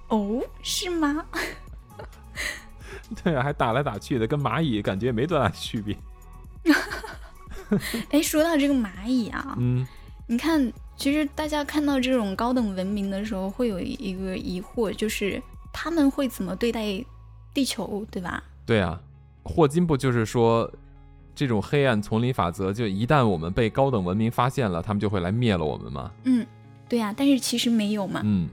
[0.08, 1.26] 哦，是吗？
[3.24, 5.98] 对啊，还打来打去的，跟蚂蚁感觉也没多大区别。
[8.10, 9.86] 哎，说到这个蚂蚁啊，嗯
[10.28, 15.42] 你看，其实大家看到这种高等文明的时候，会有一个疑惑，就是
[15.74, 17.04] 他们会怎么对待
[17.54, 18.44] 地球，对吧？
[18.66, 19.02] 对啊，
[19.44, 20.72] 霍金不就是说，
[21.36, 26.12] 这种黑暗丛林法则，就一旦我们被高等文明发现了，他们就会来灭了我们吗？
[26.24, 26.46] 嗯，
[26.88, 28.22] 对呀、但是其实没有嘛。
[28.24, 28.48] 嗯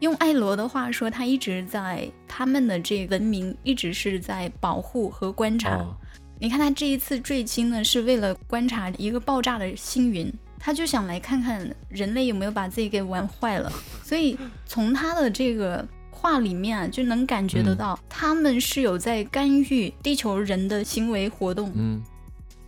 [0.00, 5.76] 用艾罗的话说，他一直在他们的这文明一直是在保护和观察。
[5.76, 5.96] 哦
[6.40, 10.28] 你看他这一次坠机呢，是为了观察一个爆炸的星云，
[10.64, 13.70] 他就想来看看人类有没有把自己给玩坏了。
[14.04, 21.72] 所以从他的这个话里面啊，就能感觉得嗯到，他们是有在干预地球人的行为活动。
[21.74, 22.00] 嗯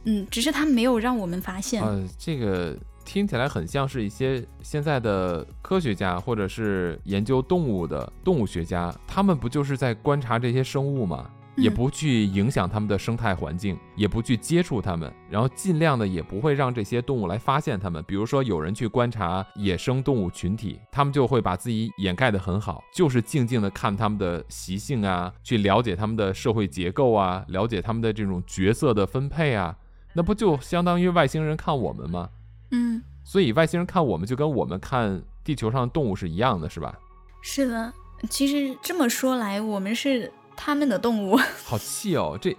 [0.07, 1.81] 嗯，只是他没有让我们发现。
[1.81, 11.31] 呃，这个听起来很像是一些现在的科学家或者是研究动物的动物学家，他们不就是在观察这些生物吗？
[11.57, 18.03] 也嗯不去影响它们的生态环境，也不去接触它们，然后尽量的也不会让这些动物来发现它们。
[18.07, 29.77] 比如说，有人去观察野生动物群体，他们就会把自己掩盖得很好，就是静静的看它们的习性啊，去了解它们的社会结构啊，了解它们的这种角色的分配啊，
[30.15, 32.31] 那不就相当于外星人看我们吗？
[32.71, 36.99] 嗯所以外星人看我们就跟我们看地球上的动物是一样的，是吧？
[37.41, 37.93] 是的，
[38.29, 41.37] 其实这么说来，我们是他们的动物。
[41.65, 42.57] 好气哦，这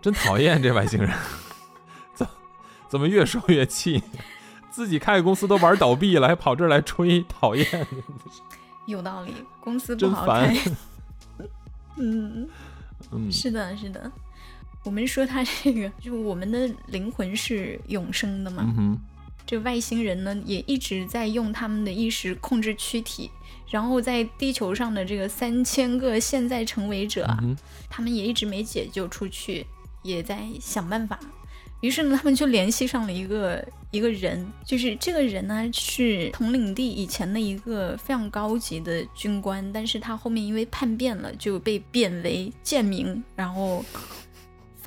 [0.00, 1.10] 真讨厌这外星人，
[2.14, 2.26] 怎
[2.88, 4.02] 怎么越说越气？
[4.70, 7.86] 自己开个公司都玩倒闭了，还跑这儿来吹，讨厌。
[8.86, 10.70] 有道理，公司不真好烦开。
[11.98, 12.48] 嗯，
[13.10, 14.10] 嗯是的，是的。
[14.84, 18.72] 我们说他这个，就我们的灵魂是永生的嘛。
[18.78, 18.96] 嗯，
[19.44, 23.30] 这外星人呢，也一直在用他们的意识控制躯体，
[23.70, 27.28] 然后在地球上的这个三千个现在成为者
[27.88, 29.66] 他们也一直没解救出去，
[30.02, 31.18] 也在想办法。
[31.80, 43.84] 于是呢，他们就联系上了一个一个人，就是这个人呢是统领地以前的一个非常高级的军官，但是他后面因为叛变了，就被贬为贱民，然后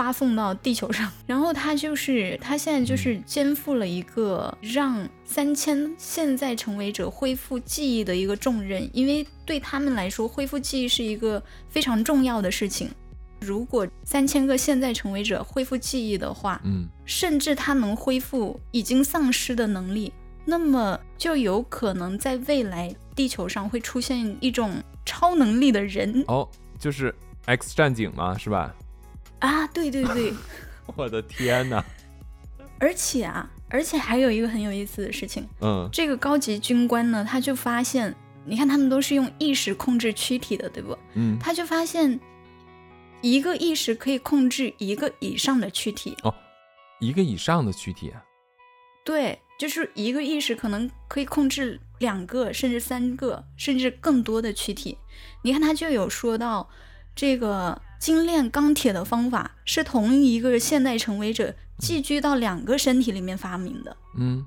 [0.02, 1.08] 发送到地球上。
[1.28, 12.90] 然后他就是他现在就是肩负了一个让三千现在成为者恢复记忆的一个重任，因为对他们来说，恢复记忆是一个非常重要的事情。
[13.42, 20.12] 如果三千个现在成为者恢复记忆的话，嗯，甚至他能恢复已经丧失的能力，
[20.46, 24.74] 那么就有可能在未来地球上会出现一种
[25.06, 26.50] 超能力的人哦，
[26.80, 27.14] 就是
[27.46, 28.76] X 战警嘛，是吧？
[29.42, 29.68] 啊！
[29.68, 30.34] 对对对，
[30.96, 31.84] 我的天哪！
[32.80, 38.16] 而且啊，而且还有一个很有意思的事情，嗯这个高级军官呢，他就发现，
[38.46, 40.98] 你看他们都是用意识控制躯体的，对不？
[41.14, 42.20] 嗯，他就发现，
[43.22, 46.34] 一个意识可以控制一个以上的躯体哦。
[47.00, 48.24] 一个以上的躯体啊，
[49.04, 54.98] 对，就是一个意识可能可以控制两个，甚至三个，甚至更多的躯体。
[55.44, 56.70] 你看，他就有说到，
[57.16, 63.96] 这个精炼钢铁的方法是同一个现代成为者寄居到两个身体里面发明的。
[64.18, 64.46] 嗯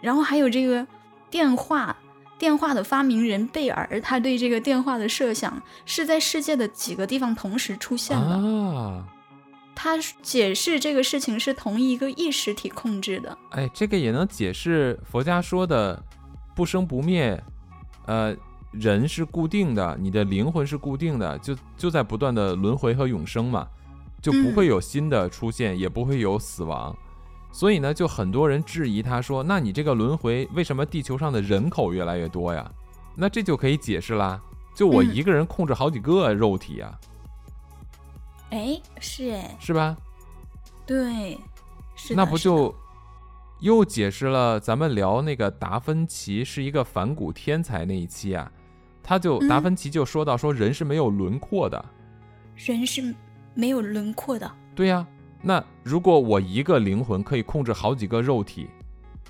[0.00, 0.86] 然后还有这个
[1.30, 1.96] 电话，
[2.38, 8.36] 电话的发明人贝尔，他对这个电话的设想是在世界的几个地方同时出现的。
[8.36, 9.08] 啊，
[9.74, 13.38] 他解释这个事情是同一个意识体控制的。
[13.52, 16.04] 哎，这个也能解释佛家说的
[16.54, 17.42] 不生不灭，
[18.04, 18.36] 呃，
[18.78, 23.66] 人是固定的，你的灵魂是固定的，就就在不断的轮回和永生嘛，
[24.20, 26.96] 就不会有新的出现，也不会有死亡。
[27.52, 32.68] 所以呢，就很多人质疑他说：“那你这个轮回为什么地球上的人口越来越多呀？”
[33.16, 34.40] 那这就可以解释啦。
[34.74, 36.98] 就我嗯一个人控制好几个肉体啊，
[38.50, 39.96] 哎，是哎，是吧？
[40.84, 41.38] 对，
[41.94, 42.74] 是那不就
[43.60, 48.50] 又解释了咱们聊那个达芬奇是一个反骨天才那一期啊？
[49.04, 51.84] 他就嗯达芬奇就说到说人是没有轮廓的，
[52.56, 53.14] 人是
[53.54, 54.50] 没有轮廓的？
[54.74, 55.06] 对呀、
[55.42, 58.66] 那如果我一个灵魂可以控制好几个肉体，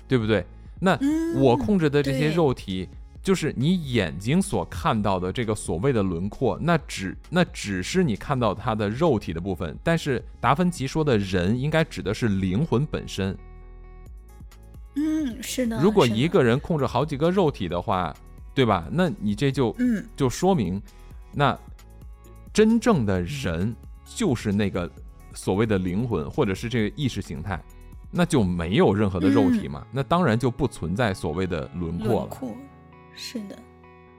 [0.07, 0.43] 对不对？
[0.79, 2.87] 那嗯，我控制的这些肉体，
[3.21, 9.77] 就是你眼睛所看到的这个所谓的轮廓，那只那只是你看到它的肉体的部分。
[9.83, 13.37] 但是达芬奇说的人，应该指的是灵魂本身。
[14.95, 18.13] 嗯，是的如果一个人控制好几个肉体的话，
[18.55, 18.87] 对吧？
[18.89, 20.81] 那你这就嗯就说明，
[21.33, 21.55] 那
[22.53, 23.75] 真正的人
[24.05, 24.89] 就是那个
[25.33, 27.61] 所谓的灵魂，或者是这个意识形态，
[28.09, 32.13] 那就没有任何的肉体嘛，那当然就不存在所谓的轮廓了。
[32.15, 32.57] 轮廓，
[33.13, 33.59] 是的，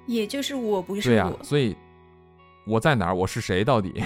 [0.06, 1.42] 也就是我不是对呀、我。
[1.42, 1.74] 所以
[2.66, 3.14] 我在哪儿？
[3.14, 3.64] 我是谁？
[3.64, 4.02] 到底？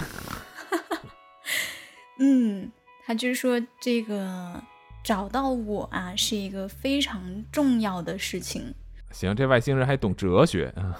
[2.20, 2.70] 嗯，
[3.04, 4.62] 他就是说这个
[5.02, 8.72] 找到我啊，是一个非常重要的事情。
[9.10, 10.98] 行，这外星人还懂哲学啊？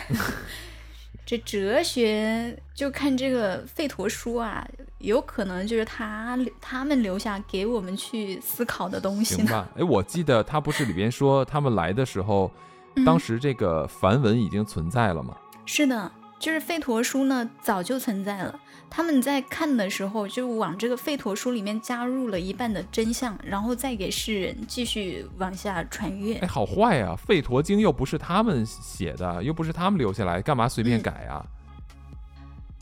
[1.24, 4.64] 这哲学就看这个费陀书啊，
[4.98, 9.46] 有可能就是他他们留下给我们去思考的东西呢。
[9.48, 9.68] 行吧？
[9.76, 12.50] 哎，我记得他不是里边说他们来的时候，
[12.94, 15.36] 嗯当时这个梵文已经存在了吗？
[15.64, 18.60] 是的，就是吠陀书呢早就存在了。
[18.88, 26.46] 他们在看的时候，就往这个吠陀书里面加入了一半的真相，然后再给世人继续往下传阅哎，。
[26.46, 31.44] 好坏啊、吠陀经》又不是他们写的，又不是他们留下来，干嘛随便嗯改啊？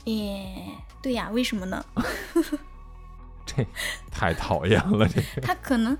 [0.04, 0.46] 耶，
[1.00, 1.82] 对呀，为什么呢？
[3.46, 3.66] 这
[4.10, 5.40] 太讨厌了，这个。
[5.46, 5.96] 他可能，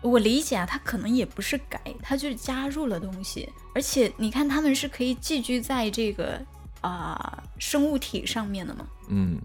[0.00, 3.48] 我理解啊，他可能也不是改，他就是加入了东西。
[3.74, 6.40] 而且你看，他们是可以寄居在这个
[6.80, 9.38] 啊、生物体上面的嘛，嗯，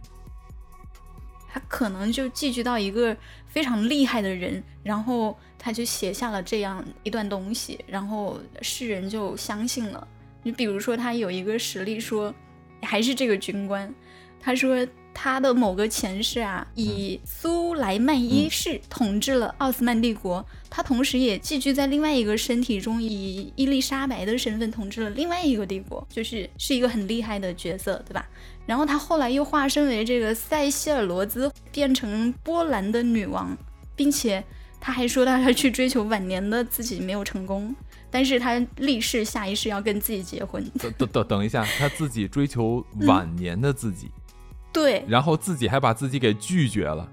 [1.47, 3.15] 他可能就寄居到一个
[3.47, 10.07] 非常厉害的人，然后他就写下了这样一段东西，然后世人就相信了。
[10.43, 12.33] 你比如说，他有一个实例说，
[12.81, 13.93] 还是这个军官，
[14.39, 28.27] 他说他的某个前世啊，以苏莱曼一世统治了奥斯曼帝国，他同时也寄居在另外一个身体中，以伊丽莎白的身份统治了另外一个帝国，就是是一个很厉害的角色，对吧？
[28.65, 33.55] 然后他后来又化身为这个塞西尔罗兹，变成波兰的女王，
[33.95, 34.43] 并且
[34.81, 37.75] 他还说他要去追求晚年的自己没有成功，
[38.09, 40.67] 但是他立誓下一世要跟自己结婚。
[40.79, 44.09] 等等等等一下，他自己追求晚年的自己。
[44.73, 47.07] 对，然后自己还把自己给拒绝了。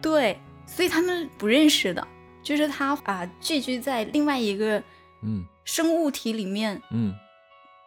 [0.00, 2.08] 对，所以他们不认识的，
[2.42, 4.82] 就是他啊，寄居在另外一个
[5.22, 6.80] 嗯生物体里面。
[6.90, 7.14] 嗯，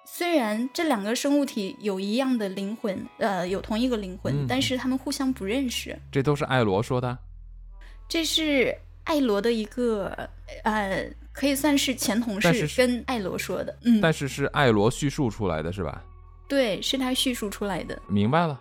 [0.06, 5.98] 虽然这两个生物体有一样的灵魂，呃，有同一个灵魂，嗯但是他们互相不认识。
[6.12, 7.18] 这都是艾罗说的。
[8.08, 8.76] 这是
[9.06, 10.30] 艾罗的一个
[10.64, 13.76] 呃，可以算是前同事跟艾罗说的。
[13.84, 16.04] 嗯，但是是艾罗叙述出来的是吧？
[16.48, 18.00] 对，是他叙述出来的。
[18.08, 18.60] 明白了，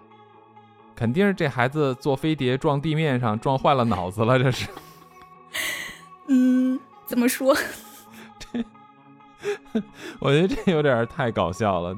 [0.97, 4.66] 肯定是这孩子坐飞碟撞地面上撞坏了脑子了，这是。
[6.28, 7.57] 嗯，怎么说？
[10.20, 11.96] 我觉得这有点太搞笑了，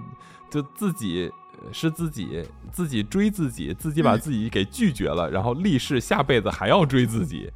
[0.49, 1.31] 就自己
[1.63, 2.43] 呃是自己
[2.73, 7.51] 自己追自己，自己把嗯自己给拒绝了，然后立誓下辈子还要追自己，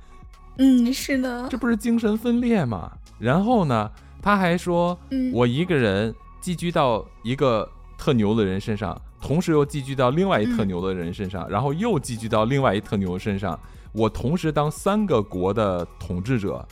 [0.59, 1.57] 嗯，是的这。
[1.57, 2.93] 不是精神分裂吗？
[3.19, 3.91] 然后呢，
[4.21, 13.59] 他还说嗯，我一个人寄居到一个特牛的人身上，同时又寄居到另外一特嗯牛的人身上，然后又寄居到另外一特牛身上，
[13.93, 16.67] 我同时当三个国的统治者，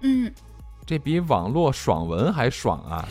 [0.00, 0.32] 嗯，
[0.86, 3.08] 这比网络爽文还爽啊！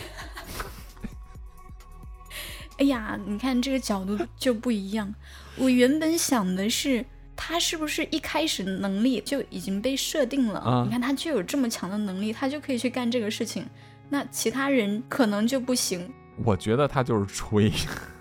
[2.79, 5.13] 哎呀，你看这个角度就不一样。
[5.55, 10.59] 我原本想的是，他是不是一开始能力就已经被设定了？
[10.59, 13.65] 啊你看他就有这么强的能力，他就可以去干这个事情。
[14.09, 16.11] 那其他人可能就不行
[16.43, 17.71] 我觉得他就是吹，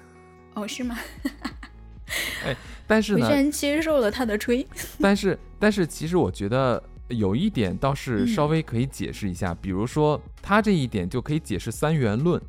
[0.54, 0.98] 哦，是吗？
[2.92, 4.66] 但是呢我居，然接受了他的吹。
[5.00, 8.26] 但是但是其实我觉得有一点倒是嗯。
[8.28, 12.40] 稍微可以解释一下，比如说他这一点就可以解释三元论。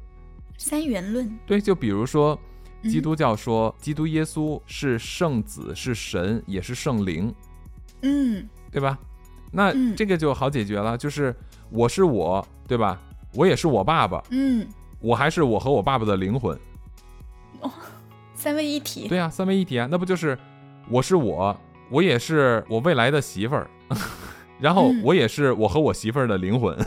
[0.57, 2.37] 三元论，对，就比如说
[2.81, 2.89] 嗯。
[2.89, 7.33] 基督教说基督耶稣是圣子，是神，也是圣灵，
[8.01, 8.47] 嗯。
[8.71, 8.99] 对吧？
[9.51, 9.95] 那嗯。
[9.95, 11.33] 这个就好解决了，就是
[11.69, 13.01] 我是我，对吧？
[13.35, 14.67] 我也是我爸爸，嗯，
[14.99, 16.55] 我还是我和我爸爸的灵魂，
[18.43, 19.07] 三位一体。
[19.07, 20.37] 对啊、三位一体啊，那不就是
[20.89, 21.57] 我是我，
[21.89, 23.69] 我也是我未来的媳妇儿，
[24.59, 26.77] 然后嗯我也是我和我媳妇儿的灵魂。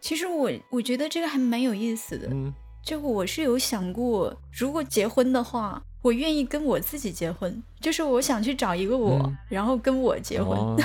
[0.00, 2.28] 其实我我觉得这个还蛮有意思的。
[2.30, 10.56] 嗯，就我是有想过，如果结婚的话，我愿意跟我自己结婚，就是我想去找一个我，嗯然后跟我结婚。
[10.56, 10.76] 哦，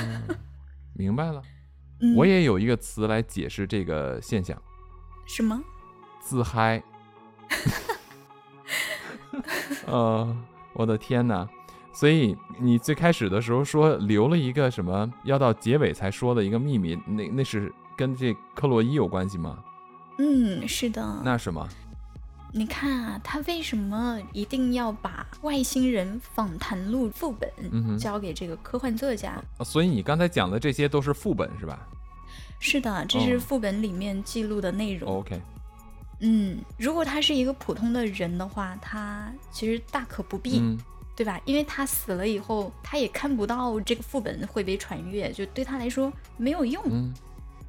[0.98, 1.40] 明白了。
[2.00, 4.60] 嗯、我也有一个词来解释这个现象，
[5.28, 5.62] 什么？
[6.20, 6.82] 自嗨。
[9.86, 10.36] 呃，
[10.72, 11.48] 我的天哪！
[11.92, 19.58] 所以你最开始的时候说留了一个什么，要到结尾才说的一个秘密，那那是跟这克洛伊有关系吗？
[20.18, 21.20] 嗯，是的。
[21.24, 21.66] 那什么？
[22.52, 29.32] 你看啊，他为什么一定要把外星人访谈录副本交给这个科幻作家？
[29.58, 31.86] 啊所以你刚才讲的这些都是副本是吧
[32.58, 35.18] 是的，这是哦副本里面记录的内容。
[35.18, 35.40] ？OK，
[36.20, 40.58] 嗯，如果他是一个普通的人的话，他其实大可不必。
[40.60, 40.78] 嗯
[41.16, 41.38] 对吧？
[41.44, 46.82] 因为他死了以后，他也看不到这个副本会被传阅，就对他来说没有用。
[46.86, 47.12] 嗯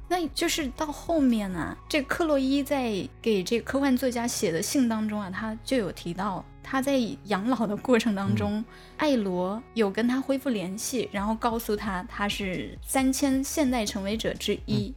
[0.08, 8.64] 那就是到后面呢、这个克洛伊在给这个科幻作家写的信当中啊，他就有提到，他在养老的过程当中，
[8.96, 14.94] 艾罗有跟他恢复联系，然后告诉他他是三千现代成为者之一。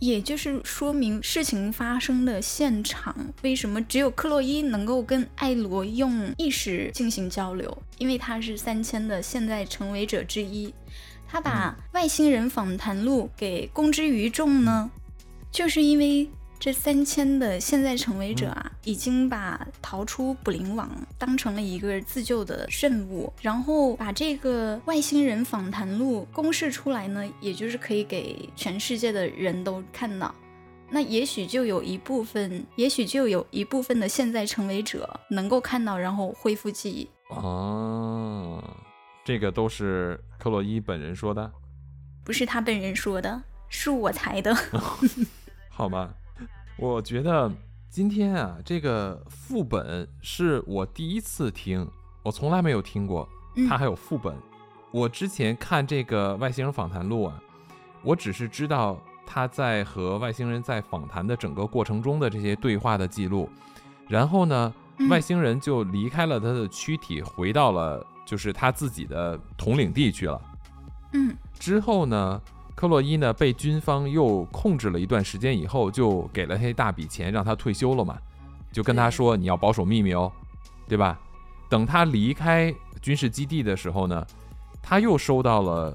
[0.00, 7.82] 也就是说明事情发生的现场，为什么只有克洛伊能够跟艾罗用意识进行交流？
[7.98, 10.74] 因为他是三千的现在成为者之一。
[11.28, 14.90] 他把外星人访谈录给公之于众呢，
[15.52, 16.28] 就是因为
[16.60, 30.34] 这三千的现在成为者啊，已经把逃出捕灵网当成了一个自救的任务，然后把这个外星人访谈录公示出来呢，也就是可以给全世界的人都看到。
[30.90, 37.08] 那也许就有一部分，也许就有一部分的现在成为者能够看到，然后恢复记忆。
[37.30, 38.62] 哦，
[39.24, 41.50] 这个都是克洛伊本人说的，
[42.22, 44.54] 不是他本人说的，是我猜的。
[45.70, 46.12] 好吧？
[46.80, 47.52] 我觉得
[47.90, 51.86] 今天啊，这个副本是我第一次听，
[52.22, 54.34] 我从来没有听过，嗯它还有副本。
[54.90, 57.38] 我之前看这个外星人访谈录啊，
[58.02, 63.50] 我只是知道他在和外星人在访谈的整个过程中的这些对话的记录，
[64.08, 64.72] 然后呢，
[65.10, 70.40] 外星人就离开了他的躯体，回到了就是他自己的统领地去了。
[71.12, 72.40] 嗯之后呢，
[72.80, 78.16] 克洛伊呢被军方又控制了一段时间以后，就给了他一大笔钱，让他退休了嘛，
[78.72, 80.32] 就跟他说你要保守秘密哦，
[80.88, 81.20] 对吧？
[81.68, 84.26] 等他离开军事基地的时候呢，
[84.80, 85.94] 他又收到了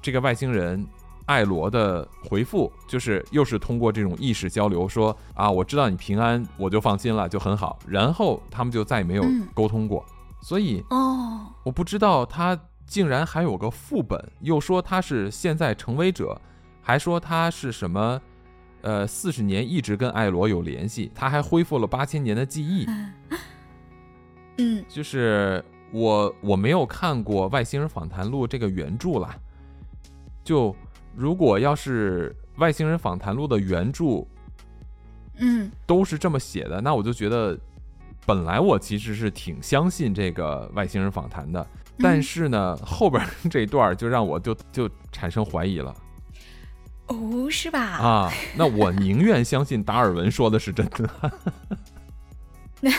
[0.00, 0.82] 这个外星人
[1.26, 7.78] 艾罗的回复，就是又是通过这种意识交流说啊，我知道你平安，我就放心了，就很好。
[7.86, 10.02] 然后他们就再也没有嗯沟通过，
[10.40, 12.58] 所以哦，我不知道他
[12.92, 16.38] 竟然还有个副本，又说他是现在成为者，
[16.82, 18.20] 还说他是什么，
[18.82, 22.86] 呃，四十年一直跟艾罗有联系，他还恢复了八千年的记忆。
[24.58, 24.84] 嗯。
[24.86, 29.34] 就是我我没有看过《外星人访谈录》这个原著啦，
[30.44, 30.76] 就
[31.16, 34.22] 如果要是《外星人访谈录》的原著
[35.38, 35.70] 嗯。
[35.86, 37.58] 都是这么写的，那我就觉得，
[38.26, 41.66] 本来我其实是挺相信这个外星人访谈的，
[42.02, 45.94] 但是呢，后边这一段就让我就就产生怀疑了
[47.06, 47.80] 哦，是吧？
[47.80, 48.32] 啊。
[48.56, 51.32] 那我宁愿相信达尔文说的是真的。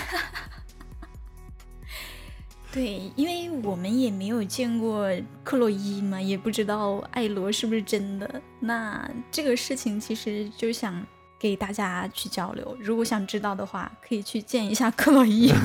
[2.72, 5.08] 对，因为我们也没有见过
[5.44, 8.42] 克洛伊嘛，也不知道艾罗是不是真的。
[8.60, 11.06] 那这个事情其实就想
[11.38, 15.54] 给大家去交流，如果想知道的话，可以去见一下克洛伊。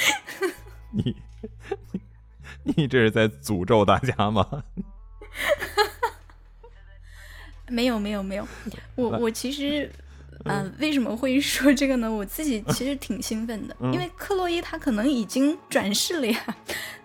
[0.92, 1.16] 你
[2.64, 4.46] 你这是在诅咒大家吗？
[7.68, 8.46] 没有没有没有，
[8.96, 9.90] 我我其实，
[10.44, 12.10] 呃，为什么会说这个呢？
[12.10, 16.56] 我自己 其实挺兴奋的，嗯因为克洛伊他可能已经转世了呀。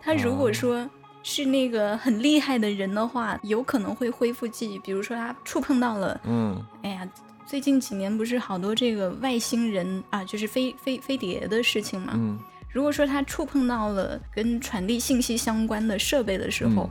[0.01, 0.89] 他如果说
[1.21, 7.07] 是那个很厉害的人的话，有可能会恢复记忆，比如说他触碰到了，嗯哎呀。
[7.47, 12.13] 最近几年不是好多这个外星人啊，就是飞飞飞碟的事情嘛。
[12.15, 12.39] 嗯
[12.75, 16.89] 如果说他触碰到了跟传递信息相关的设备的时候，嗯。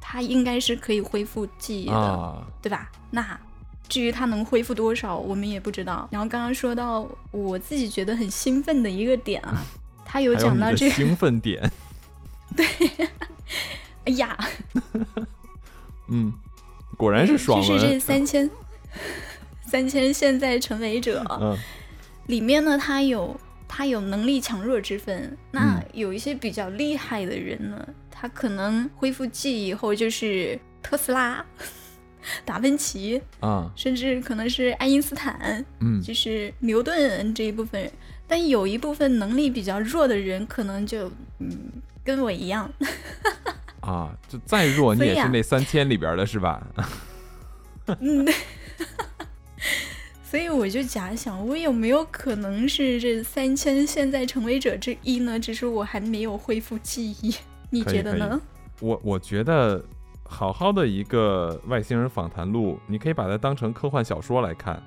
[0.00, 1.92] 他应该是可以恢复记忆的。
[1.92, 2.88] 啊，对吧？
[3.10, 3.40] 那
[3.88, 6.06] 至于它能恢复多少，我们也不知道。
[6.12, 9.64] 然后刚刚说到我自己觉得很兴奋的一个点啊，
[10.04, 11.68] 他有讲到这个，兴奋点，
[12.54, 12.64] 对。
[14.04, 14.38] 哎呀，
[16.08, 16.32] 嗯，
[16.96, 18.48] 果然是爽就是这，三千
[19.66, 21.58] 三千现在成为者嗯。
[22.26, 23.34] 里面呢，他有
[23.76, 25.36] 他有能力强弱之分。
[25.50, 31.44] 那嗯有一些比较厉害的人呢，他可能恢复记忆以后就是特斯拉、
[32.46, 35.64] 达芬奇，啊甚至可能是爱因斯坦。
[35.80, 37.92] 嗯就是牛顿这一部分人，
[38.28, 41.10] 但有一部分能力比较弱的人，可能就
[41.40, 41.50] 嗯
[42.04, 42.70] 跟我一样，
[43.80, 46.64] 啊，就再弱你也是那三千里边的是吧？
[48.00, 48.24] 嗯，
[50.34, 55.38] 所以我就假想，我有没有可能是这三千现在成为者之一呢？
[55.38, 57.32] 只是我还没有恢复记忆，
[57.70, 58.40] 你觉得呢？
[58.80, 59.80] 我我觉得
[60.24, 64.82] 好好的一个外星人访谈录，你可以把它当成科幻小说来看，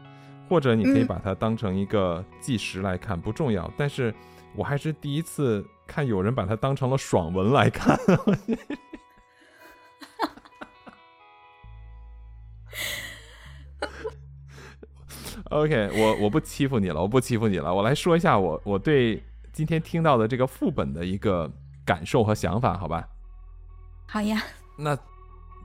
[0.49, 3.71] 或者你可以嗯把它当成一个纪实来看，不重要。
[3.77, 4.13] 但是
[4.53, 7.97] 我还是第一次看有人把它当成了爽文来看。
[15.49, 17.73] OK，我我不欺负你了，我不欺负你了。
[17.73, 19.23] 我来说一下我我对
[19.53, 21.49] 今天听到的这个副本的一个
[21.85, 23.07] 感受和想法，好吧？
[24.07, 24.41] 好呀，
[24.77, 24.97] 那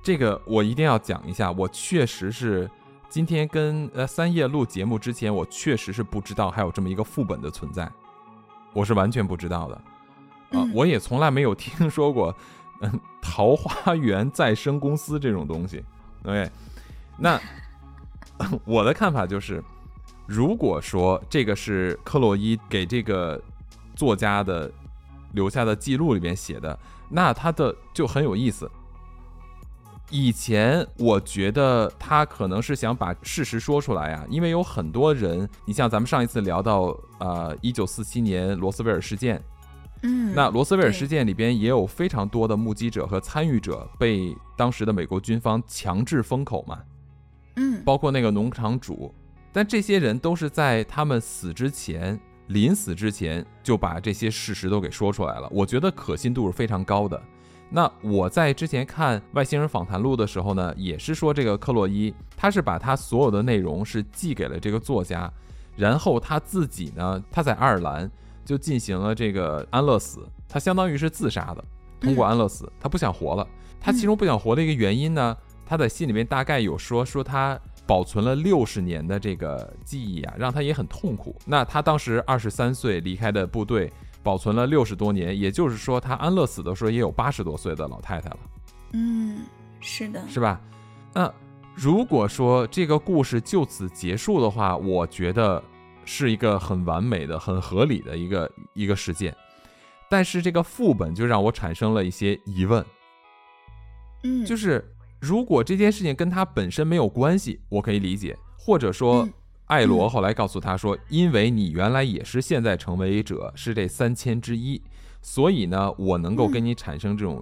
[0.02, 2.70] 这个我一定要讲一下，我确实是
[3.08, 7.90] 今天跟呃三叶录节目之前，我确实是不知道还有这么一个副本的存在，
[8.72, 9.82] 我是完全不知道的啊、
[10.52, 12.34] 嗯我也从来没有听说过
[12.82, 15.82] 嗯桃花源再生公司这种东西。
[16.24, 16.50] OK，
[17.16, 17.40] 那
[18.64, 19.62] 我的看法就是，
[20.26, 23.40] 如果说这个是克洛伊给这个
[23.94, 24.70] 作家的
[25.32, 26.78] 留下的记录里边写的，
[27.08, 28.70] 那他的就很有意思。
[30.10, 39.42] 以前我觉得他可能是想把事实说出来啊，因为有很多人，你像咱们上一次聊到呃一九四七年罗斯威尔事件，
[40.02, 46.84] 嗯，那罗斯威尔事件里边也有非常多的目击者和参与者被当时的美国军方强制封口嘛，嗯
[47.84, 49.14] 包括那个农场主，
[49.52, 55.48] 但这些人都是在他们死之前，临死之前就把这些事实都给说出来了。
[55.50, 57.20] 我觉得可信度是非常高的。
[57.74, 65.32] 那我在之前看《外星人访谈录》的时候呢，也是说这个克洛伊，他是把他所有的内容是寄给了这个作家，
[65.74, 68.10] 然后他自己呢，他在爱尔兰
[68.44, 71.64] 就进行了这个安乐死，他相当于是自杀的，
[71.98, 73.46] 通过安乐死，他不想活了。
[73.80, 81.36] 他其中不想活的一个原因呢，他在信里面大概有说说他保存了六十年的这个记忆啊，让他也很痛苦。
[81.44, 88.38] 那他当时二十三岁离开的部队，保存了六十多年，也就是说，他安乐死的时候也有八十多岁的老太太了。
[88.92, 89.44] 嗯，
[89.80, 90.60] 是的，是吧？
[91.12, 91.32] 那
[91.74, 95.62] 如果说这个故事就此结束的话，我觉得
[96.04, 99.34] 是一个很完美的、很合理的一个一个事件。
[100.08, 102.84] 但是这个副本就让我产生了一些疑问。
[104.22, 104.84] 嗯，就是
[105.22, 109.28] 如果这件事情跟他本身没有关系，我可以理解，或者说
[109.66, 114.82] 艾罗后来告诉他说，因为你原来也是现在成为者，是这三千之一，
[115.20, 117.40] 所以呢，我能够跟你产生这种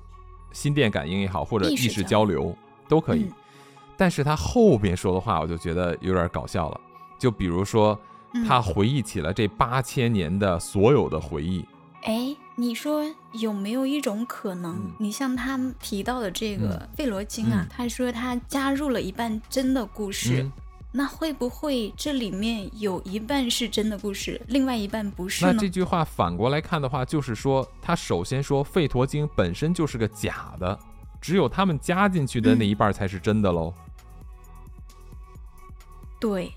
[0.53, 2.55] 心电感应也好，或者意识交流
[2.87, 3.31] 都可以。
[3.97, 6.79] 但是他后边说的话，我就觉得有点搞笑了。
[7.19, 7.99] 就比如说，
[8.47, 11.65] 他回忆起了这八千年的所有的回忆。
[12.03, 13.03] 哎，你说
[13.33, 14.79] 有没有一种可能？
[14.99, 20.47] 你像他提到的这个费罗金啊，他说他加入了一半真的故事，
[20.93, 25.53] 那会不会这里面有一半是真的故事，另外一半不是呢？
[25.55, 30.79] 那这句话反过来看的话，就是说他首先说费陀经本身就是个假的，
[31.19, 33.73] 只有他们加进去的那一半才是真的喽。
[36.21, 36.53] 对。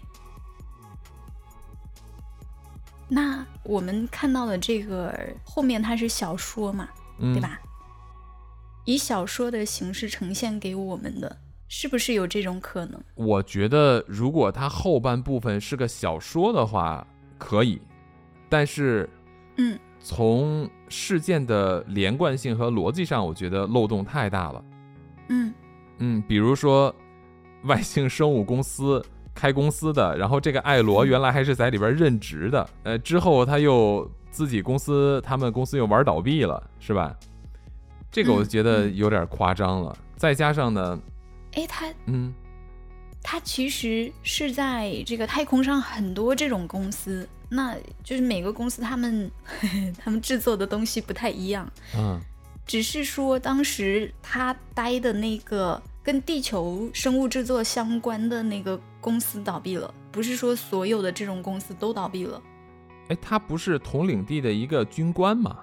[3.07, 6.89] 那我们看到的这个后面它是小说嘛，
[7.19, 7.59] 对吧？
[8.85, 11.37] 以小说的形式呈现给我们的，
[11.69, 13.01] 是不是有这种可能？
[13.15, 17.07] 我觉得如果它后半部分是个小说的话，
[17.37, 17.81] 可以。
[18.49, 19.09] 但是，
[19.57, 24.65] 嗯，从事件的连贯性和逻辑上，我觉得漏洞太大了。
[25.29, 25.53] 嗯
[25.99, 26.93] 嗯，比如说
[27.63, 29.03] 外星生物公司。
[29.33, 37.15] 开公司的，然后这个艾罗原来还是在里边任职的，呃，之后他又自己公司，他们公司又玩倒闭了，是吧？
[38.11, 39.97] 这个我觉得有点夸张了。
[40.15, 40.99] 再加上呢，
[41.53, 42.33] 哎，他，嗯，
[43.21, 49.29] 他其实是在这个太空上很多这种公司，那就是每个公司他们
[49.97, 51.67] 他们制作的东西不太一样，
[51.97, 52.19] 嗯，
[52.65, 55.81] 只是说当时他待的那个。
[56.03, 62.41] 跟地球生物制作相关的那个公司倒闭了，不是说所有的这种公司都倒闭了。
[63.07, 65.59] 哎，他不是统领地的一个军官吗？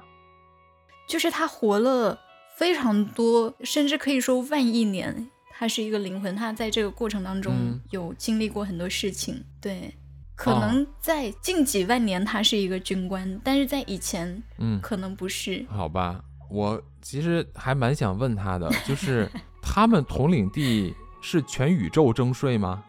[1.06, 2.18] 就是他活了
[2.56, 5.28] 非常多，甚至可以说万亿年。
[5.50, 9.44] 他是一个灵魂，他在这个过程当中有经历过很多事情。
[9.60, 9.94] 对，
[10.34, 15.66] 可能在近几万年他是一个军官，但是在以前，嗯，可能不是。
[15.68, 19.30] 好吧，我其实还蛮想问他的，就是。
[19.62, 22.82] 他们统领地是全宇宙征税吗？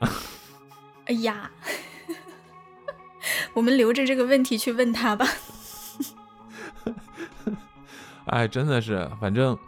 [1.04, 1.50] 哎呀，
[3.52, 5.26] 我们留着这个问题去问他吧。
[8.26, 9.58] 哎，真的是，反正，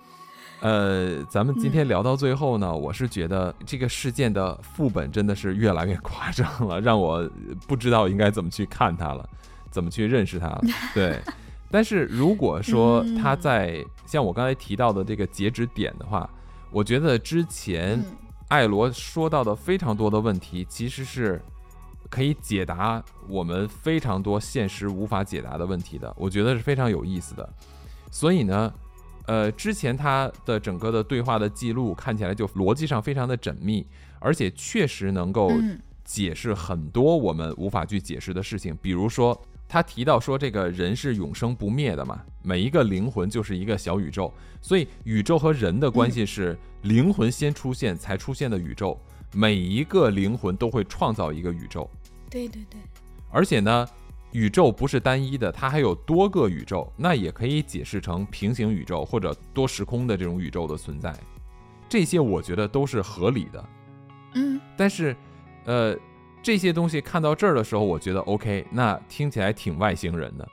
[0.61, 7.28] 呃，咱们今天聊到最后呢，我是觉得这个事件的副本真的是越来越夸张了，让我
[7.66, 9.28] 不知道应该怎么去看他了，
[9.70, 10.62] 怎么去认识他了。
[10.95, 11.20] 对，
[11.74, 16.30] 但是如果说他在像我刚才提到的这个截止点的话。
[16.70, 18.04] 我觉得之前
[18.48, 21.40] 艾罗说到的非常多的问题，其实是
[22.10, 26.12] 可以解答我们非常多现实无法解答的问题的。
[26.18, 27.48] 我觉得是非常有意思的。
[28.10, 28.74] 所以呢，
[29.26, 33.86] 呃，之前他的整个的对话的记录看起来就逻辑上非常的缜密，
[34.18, 35.52] 而且确实能够
[36.02, 39.40] 解释很多我们无法去解释的事情，比如说。
[39.74, 42.22] 他提到说，这个人是永生不灭的嘛？
[42.42, 48.96] 每一个灵魂就是一个小宇宙，所以宇宙和人的关系是灵魂先出现才出现的宇宙。
[49.32, 51.90] 每一个灵魂都会创造一个宇宙。
[52.30, 52.78] 对对对。
[53.32, 53.84] 而且呢，
[54.30, 61.12] 宇宙不是单一的，它还有多个宇宙，那也可以解释成平行宇宙或者多时空的这种宇宙的存在。
[61.88, 63.64] 这些我觉得都是合理的。
[64.34, 64.60] 嗯。
[64.76, 65.16] 但是，
[65.64, 65.98] 呃。
[66.45, 70.47] 这些东西看到这儿的时候，我觉得 OK，那听起来挺外星人的，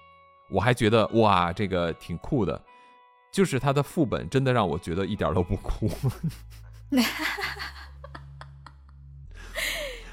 [0.50, 2.60] 我还觉得哇，这个挺酷的。
[3.30, 5.92] 就是它的副本真的让我觉得一点都不酷。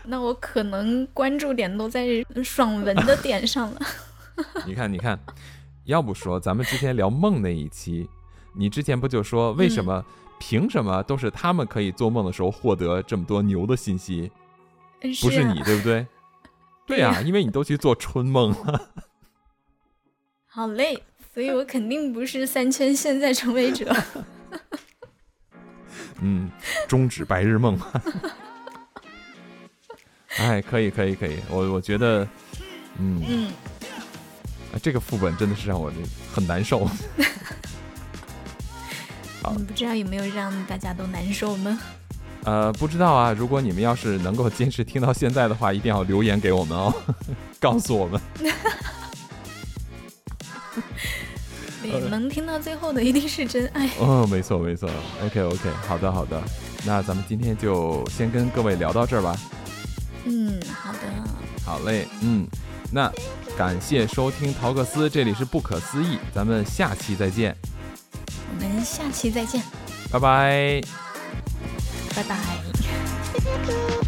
[0.03, 2.09] 那我可能关注点都在
[2.43, 3.81] 爽文的点上了。
[4.67, 5.17] 你看，你看，
[5.85, 8.09] 要不说咱们之前聊梦那一期，
[8.53, 10.05] 你之前不就说为什么
[10.41, 14.29] 凭什么都是他们可以做梦的时候获得这么多牛的信息？
[15.01, 16.07] 不是你对不对？
[16.87, 18.91] 对呀，因为你都去做春梦了。
[20.47, 21.03] 好嘞，
[21.35, 23.95] 所以我肯定不是三千现在成为者。
[26.21, 26.51] 嗯，
[26.89, 27.79] 终止白日梦。
[30.39, 32.27] 哎，可以可以可以，我我觉得，
[32.99, 33.53] 嗯嗯，
[34.83, 35.93] 这个副本真的是让我
[36.33, 36.89] 很难受。
[39.45, 41.79] 嗯，不知道有没有让大家都难受呢？
[42.49, 43.31] 呃，不知道啊。
[43.31, 46.91] 如果你们要是能够坚持听到现在的话，一定要留言给我们哦，
[47.61, 48.19] 告诉我们。
[51.83, 53.91] 对，能听到最后的一定是真爱。
[54.01, 54.89] 哦，没错没错。
[55.27, 56.43] OK OK，好的好的。
[56.87, 59.37] 那咱们今天就先跟各位聊到这儿吧。
[60.25, 60.99] 嗯，好的。
[61.67, 62.47] 好嘞，嗯，
[62.91, 63.13] 那
[63.59, 67.55] 感谢收听陶克斯，这里是不可思议，咱们下期再见。
[68.51, 69.63] 我们下期再见。
[70.11, 71.08] 拜拜。
[72.19, 74.08] 拜拜。